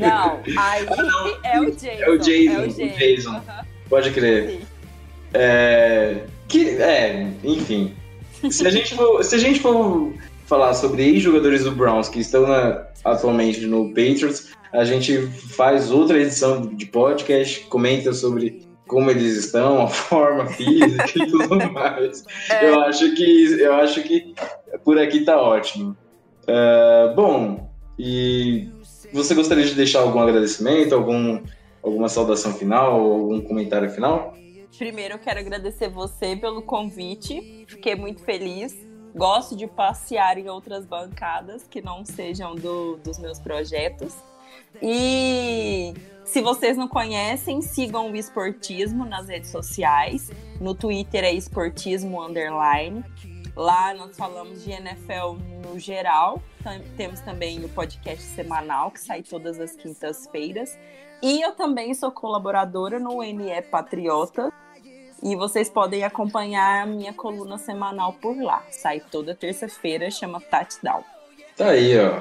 Não, 0.00 0.40
aí 0.58 0.86
é 1.44 1.60
o 1.60 1.70
Jason. 1.70 1.86
É 1.86 2.10
o 2.10 2.18
Jason. 2.18 2.52
É 2.52 2.60
o 2.60 2.68
Jason. 2.68 2.82
O 2.82 2.98
Jason. 2.98 3.30
Uhum. 3.30 3.64
Pode 3.88 4.10
crer. 4.10 4.60
É, 5.32 6.24
que, 6.48 6.68
é, 6.70 7.30
enfim. 7.44 7.94
Se 8.50 8.66
a 8.66 8.70
gente 8.70 8.94
for, 8.94 9.22
se 9.22 9.34
a 9.36 9.38
gente 9.38 9.60
for 9.60 10.12
falar 10.46 10.74
sobre 10.74 11.02
ex-jogadores 11.02 11.62
do 11.62 11.70
Browns 11.70 12.08
que 12.08 12.20
estão 12.20 12.46
na, 12.46 12.86
atualmente 13.04 13.60
no 13.66 13.88
Patriots, 13.88 14.50
a 14.72 14.84
gente 14.84 15.26
faz 15.26 15.90
outra 15.90 16.20
edição 16.20 16.66
de 16.66 16.86
podcast, 16.86 17.60
comenta 17.68 18.12
sobre 18.12 18.67
como 18.88 19.10
eles 19.10 19.36
estão, 19.36 19.82
a 19.82 19.88
forma 19.88 20.46
física 20.52 21.12
e 21.14 21.30
tudo 21.30 21.72
mais. 21.72 22.24
É. 22.50 22.68
Eu 22.68 22.80
acho 22.80 23.14
que 23.14 23.60
eu 23.60 23.74
acho 23.74 24.02
que 24.02 24.34
por 24.82 24.98
aqui 24.98 25.20
tá 25.20 25.40
ótimo. 25.40 25.96
Uh, 26.42 27.14
bom, 27.14 27.70
e 27.98 28.70
você 29.12 29.34
gostaria 29.34 29.64
de 29.64 29.74
deixar 29.74 30.00
algum 30.00 30.18
agradecimento, 30.18 30.94
algum, 30.94 31.42
alguma 31.82 32.08
saudação 32.08 32.54
final, 32.54 33.00
algum 33.00 33.40
comentário 33.40 33.90
final? 33.90 34.34
Primeiro, 34.76 35.14
eu 35.14 35.18
quero 35.18 35.40
agradecer 35.40 35.88
você 35.88 36.36
pelo 36.36 36.62
convite. 36.62 37.66
Fiquei 37.68 37.94
muito 37.94 38.22
feliz. 38.22 38.76
Gosto 39.14 39.56
de 39.56 39.66
passear 39.66 40.38
em 40.38 40.48
outras 40.48 40.86
bancadas 40.86 41.66
que 41.68 41.82
não 41.82 42.04
sejam 42.04 42.54
do, 42.54 42.96
dos 42.96 43.18
meus 43.18 43.38
projetos. 43.38 44.14
E 44.80 45.94
Se 46.28 46.42
vocês 46.42 46.76
não 46.76 46.86
conhecem, 46.86 47.62
sigam 47.62 48.12
o 48.12 48.14
Esportismo 48.16 49.06
nas 49.06 49.28
redes 49.28 49.50
sociais. 49.50 50.30
No 50.60 50.74
Twitter 50.74 51.24
é 51.24 51.32
Esportismo 51.32 52.22
Underline. 52.22 53.02
Lá 53.56 53.94
nós 53.94 54.14
falamos 54.14 54.62
de 54.62 54.70
NFL 54.70 55.38
no 55.64 55.78
geral. 55.78 56.42
Temos 56.98 57.20
também 57.20 57.64
o 57.64 57.68
podcast 57.70 58.22
semanal, 58.22 58.90
que 58.90 59.00
sai 59.00 59.22
todas 59.22 59.58
as 59.58 59.72
quintas-feiras. 59.72 60.78
E 61.22 61.40
eu 61.40 61.52
também 61.52 61.94
sou 61.94 62.12
colaboradora 62.12 62.98
no 63.00 63.22
NE 63.22 63.62
Patriota. 63.62 64.52
E 65.22 65.34
vocês 65.34 65.70
podem 65.70 66.04
acompanhar 66.04 66.82
a 66.82 66.86
minha 66.86 67.14
coluna 67.14 67.56
semanal 67.56 68.12
por 68.12 68.36
lá. 68.36 68.62
Sai 68.70 69.00
toda 69.00 69.34
terça-feira, 69.34 70.10
chama 70.10 70.42
Touchdown. 70.42 71.02
Tá 71.56 71.70
aí, 71.70 71.98
ó. 71.98 72.20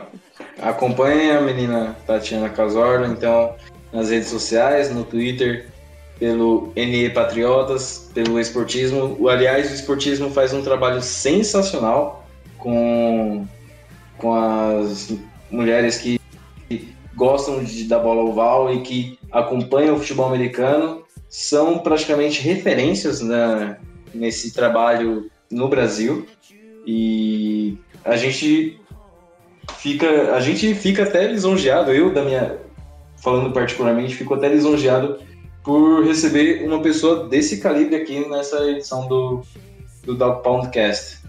Acompanhe 0.66 1.30
a 1.30 1.42
menina 1.42 1.96
Tatiana 2.08 2.50
Casorla, 2.50 3.06
então, 3.06 3.54
nas 3.92 4.10
redes 4.10 4.30
sociais, 4.30 4.94
no 4.94 5.04
Twitter, 5.04 5.68
pelo 6.20 6.72
NE 6.76 7.10
Patriotas, 7.10 8.10
pelo 8.14 8.40
Esportismo. 8.40 9.28
Aliás, 9.30 9.72
o 9.72 9.74
Esportismo 9.74 10.30
faz 10.30 10.54
um 10.54 10.62
trabalho 10.62 11.02
sensacional 11.02 12.28
com, 12.58 13.46
com 14.18 14.34
as 14.34 15.14
mulheres 15.50 15.98
que 15.98 16.20
gostam 17.16 17.64
de, 17.64 17.86
da 17.86 18.00
bola 18.00 18.22
oval 18.22 18.74
e 18.74 18.82
que 18.82 19.20
acompanham 19.32 19.96
o 19.96 20.00
futebol 20.00 20.28
americano. 20.28 21.04
São 21.30 21.80
praticamente 21.80 22.42
referências 22.42 23.22
né, 23.22 23.78
nesse 24.14 24.54
trabalho 24.54 25.30
no 25.52 25.68
Brasil. 25.68 26.26
E 26.86 27.78
a 28.06 28.16
gente 28.16 28.80
fica, 29.78 30.34
a 30.34 30.40
gente 30.40 30.74
fica 30.74 31.04
até 31.04 31.28
lisonjeado, 31.28 31.92
eu 31.92 32.14
da 32.14 32.24
minha 32.24 32.58
falando 33.18 33.52
particularmente, 33.52 34.16
fico 34.16 34.34
até 34.34 34.50
lisonjeado 34.50 35.20
por 35.64 36.06
receber 36.06 36.66
uma 36.66 36.82
pessoa 36.82 37.28
desse 37.28 37.60
calibre 37.60 37.96
aqui 37.96 38.28
nessa 38.30 38.58
edição 38.70 39.08
do, 39.08 39.42
do 40.04 40.16
Dog 40.16 40.42
Poundcast. 40.42 41.20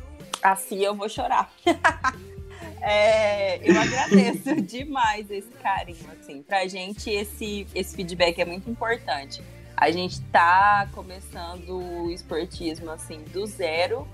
Assim 0.42 0.85
eu 0.85 0.94
vou 0.94 1.09
chorar. 1.09 1.51
é, 2.81 3.59
eu 3.68 3.81
agradeço 3.81 4.55
demais 4.62 5.31
esse 5.31 5.51
carinho, 5.62 6.07
assim. 6.20 6.42
Pra 6.42 6.66
gente, 6.68 7.11
esse, 7.11 7.66
esse 7.74 7.96
feedback 7.96 8.40
é 8.40 8.44
muito 8.44 8.70
importante. 8.70 9.42
A 9.77 9.90
gente 9.90 10.20
tá 10.33 10.88
começando 10.92 11.70
o 11.70 12.11
esportismo, 12.11 12.90
assim, 12.90 13.22
do 13.33 13.46
zero. 13.46 14.07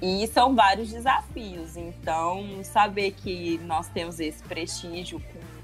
E 0.00 0.26
são 0.26 0.54
vários 0.54 0.90
desafios. 0.90 1.76
Então, 1.76 2.62
saber 2.62 3.12
que 3.12 3.58
nós 3.64 3.88
temos 3.88 4.20
esse 4.20 4.42
prestígio 4.42 5.20
com 5.20 5.55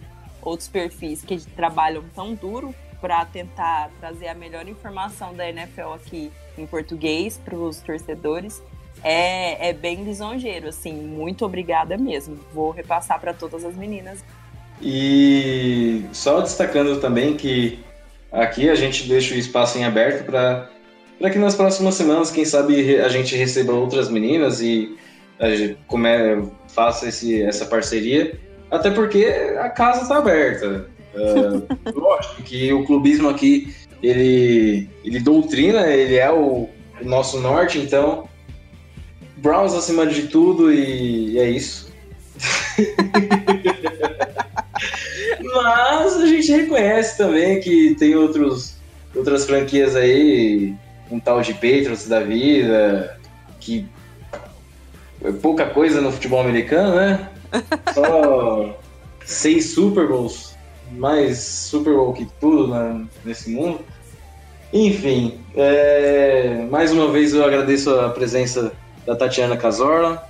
outros 0.43 0.69
perfis 0.69 1.23
que 1.23 1.41
trabalham 1.53 2.05
tão 2.15 2.35
duro 2.35 2.75
para 3.01 3.25
tentar 3.25 3.91
trazer 3.99 4.29
a 4.29 4.35
melhor 4.35 4.69
informação 4.69 5.35
da 5.35 5.49
NFL 5.49 5.93
aqui 5.95 6.31
em 6.59 6.67
português 6.67 7.41
para 7.43 7.57
os 7.57 7.79
torcedores. 7.81 8.63
É, 9.03 9.71
é 9.71 9.73
bem 9.73 10.05
lisonjeiro, 10.05 10.69
assim, 10.69 10.93
muito 10.93 11.45
obrigada 11.45 11.97
mesmo. 11.97 12.39
Vou 12.53 12.71
repassar 12.71 13.19
para 13.21 13.33
todas 13.33 13.65
as 13.65 13.75
meninas. 13.75 14.25
E 14.81 16.05
só 16.13 16.41
destacando 16.41 17.01
também 17.01 17.37
que 17.37 17.81
aqui 18.31 18.69
a 18.69 18.75
gente 18.75 19.09
deixa 19.09 19.35
o 19.35 19.39
espaço 19.39 19.79
em 19.79 19.85
aberto 19.85 20.25
para 20.25 20.71
para 21.23 21.31
que 21.31 21.39
nas 21.39 21.55
próximas 21.55 21.95
semanas, 21.95 22.33
quem 22.33 22.45
sabe, 22.45 22.99
a 22.99 23.09
gente 23.09 23.37
receba 23.37 23.73
outras 23.73 24.09
meninas 24.09 24.61
e 24.61 24.97
a 25.39 25.55
gente 25.55 25.79
come, 25.87 26.09
faça 26.67 27.09
esse, 27.09 27.41
essa 27.41 27.65
parceria. 27.65 28.37
Até 28.73 28.91
porque 28.91 29.27
a 29.59 29.69
casa 29.69 30.03
está 30.03 30.17
aberta. 30.17 30.87
Uh, 31.15 31.67
lógico 31.95 32.43
que 32.43 32.73
o 32.73 32.87
clubismo 32.87 33.29
aqui, 33.29 33.75
ele, 34.03 34.89
ele 35.05 35.21
doutrina, 35.21 35.87
ele 35.89 36.17
é 36.17 36.33
o, 36.33 36.71
o 37.01 37.05
nosso 37.05 37.39
norte, 37.39 37.79
então 37.79 38.27
Browns 39.37 39.75
acima 39.75 40.07
de 40.07 40.23
tudo 40.29 40.73
e, 40.73 41.33
e 41.33 41.39
é 41.39 41.51
isso. 41.51 41.93
Mas 45.55 46.17
a 46.17 46.27
gente 46.27 46.51
reconhece 46.51 47.19
também 47.19 47.61
que 47.61 47.95
tem 47.97 48.17
outros, 48.17 48.77
outras 49.15 49.45
franquias 49.45 49.95
aí, 49.95 50.75
um 51.11 51.21
tal 51.21 51.43
de 51.43 51.53
Patriots 51.53 52.09
da 52.09 52.21
vida, 52.21 53.21
que 53.61 53.87
é 55.23 55.31
pouca 55.31 55.67
coisa 55.67 56.01
no 56.01 56.11
futebol 56.11 56.41
americano, 56.41 56.97
né? 56.97 57.29
Só 57.95 58.79
seis 59.25 59.73
Super 59.73 60.09
Bowls 60.09 60.53
mais 60.93 61.39
Super 61.39 61.95
Bowl 61.95 62.13
que 62.13 62.27
tudo 62.41 62.69
né, 62.69 63.07
nesse 63.25 63.51
mundo. 63.51 63.81
Enfim, 64.73 65.41
é, 65.55 66.67
mais 66.71 66.93
uma 66.93 67.11
vez 67.11 67.35
eu 67.35 67.45
agradeço 67.45 67.91
a 67.91 68.11
presença 68.11 68.73
da 69.07 69.15
Tatiana 69.15 69.57
Casorla, 69.57 70.23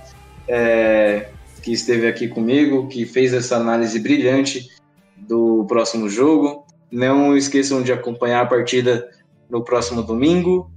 é, 0.47 1.29
que 1.61 1.71
esteve 1.71 2.07
aqui 2.07 2.27
comigo, 2.27 2.87
que 2.87 3.05
fez 3.05 3.33
essa 3.33 3.55
análise 3.55 3.99
brilhante 3.99 4.69
do 5.17 5.65
próximo 5.67 6.09
jogo. 6.09 6.65
Não 6.91 7.35
esqueçam 7.37 7.81
de 7.81 7.93
acompanhar 7.93 8.41
a 8.41 8.45
partida 8.45 9.09
no 9.49 9.63
próximo 9.63 10.03
domingo, 10.03 10.69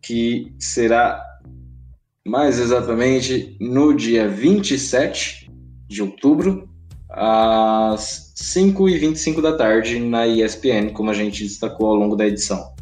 que 0.00 0.52
será 0.58 1.20
mais 2.24 2.60
exatamente 2.60 3.56
no 3.60 3.92
dia 3.92 4.28
27 4.28 5.41
de 5.92 6.02
outubro, 6.02 6.68
às 7.10 8.32
5h25 8.36 9.40
da 9.40 9.56
tarde 9.56 9.98
na 10.00 10.26
ESPN, 10.26 10.90
como 10.92 11.10
a 11.10 11.14
gente 11.14 11.44
destacou 11.44 11.88
ao 11.88 11.94
longo 11.94 12.16
da 12.16 12.26
edição. 12.26 12.72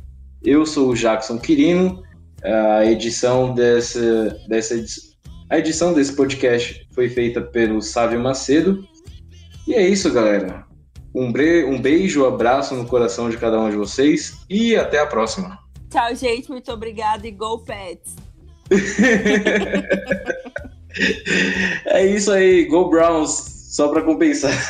Eu 0.42 0.64
sou 0.64 0.90
o 0.90 0.94
Jackson 0.94 1.38
Quirino, 1.38 2.02
a 2.42 2.86
edição 2.86 3.54
dessa, 3.54 4.36
dessa 4.48 4.74
a 5.50 5.58
edição 5.58 5.92
desse 5.92 6.14
podcast 6.14 6.86
foi 6.94 7.08
feita 7.08 7.40
pelo 7.40 7.82
Sávio 7.82 8.20
Macedo. 8.20 8.86
E 9.66 9.74
é 9.74 9.86
isso, 9.86 10.12
galera. 10.12 10.64
Um, 11.12 11.32
bre... 11.32 11.64
um 11.64 11.80
beijo, 11.80 12.22
um 12.22 12.28
abraço 12.28 12.74
no 12.76 12.86
coração 12.86 13.28
de 13.28 13.36
cada 13.36 13.60
um 13.60 13.68
de 13.68 13.76
vocês 13.76 14.38
e 14.48 14.76
até 14.76 15.00
a 15.00 15.06
próxima. 15.06 15.58
Tchau, 15.90 16.14
gente. 16.14 16.48
Muito 16.48 16.70
obrigada 16.70 17.26
e 17.26 17.32
go 17.32 17.64
Pets! 17.64 18.14
é 21.86 22.04
isso 22.06 22.32
aí. 22.32 22.64
Go 22.64 22.88
Browns! 22.88 23.50
só 23.70 23.88
para 23.88 24.02
compensar. 24.02 24.50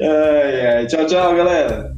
ai, 0.00 0.66
ai. 0.66 0.86
Tchau, 0.86 1.04
tchau, 1.06 1.36
galera. 1.36 1.97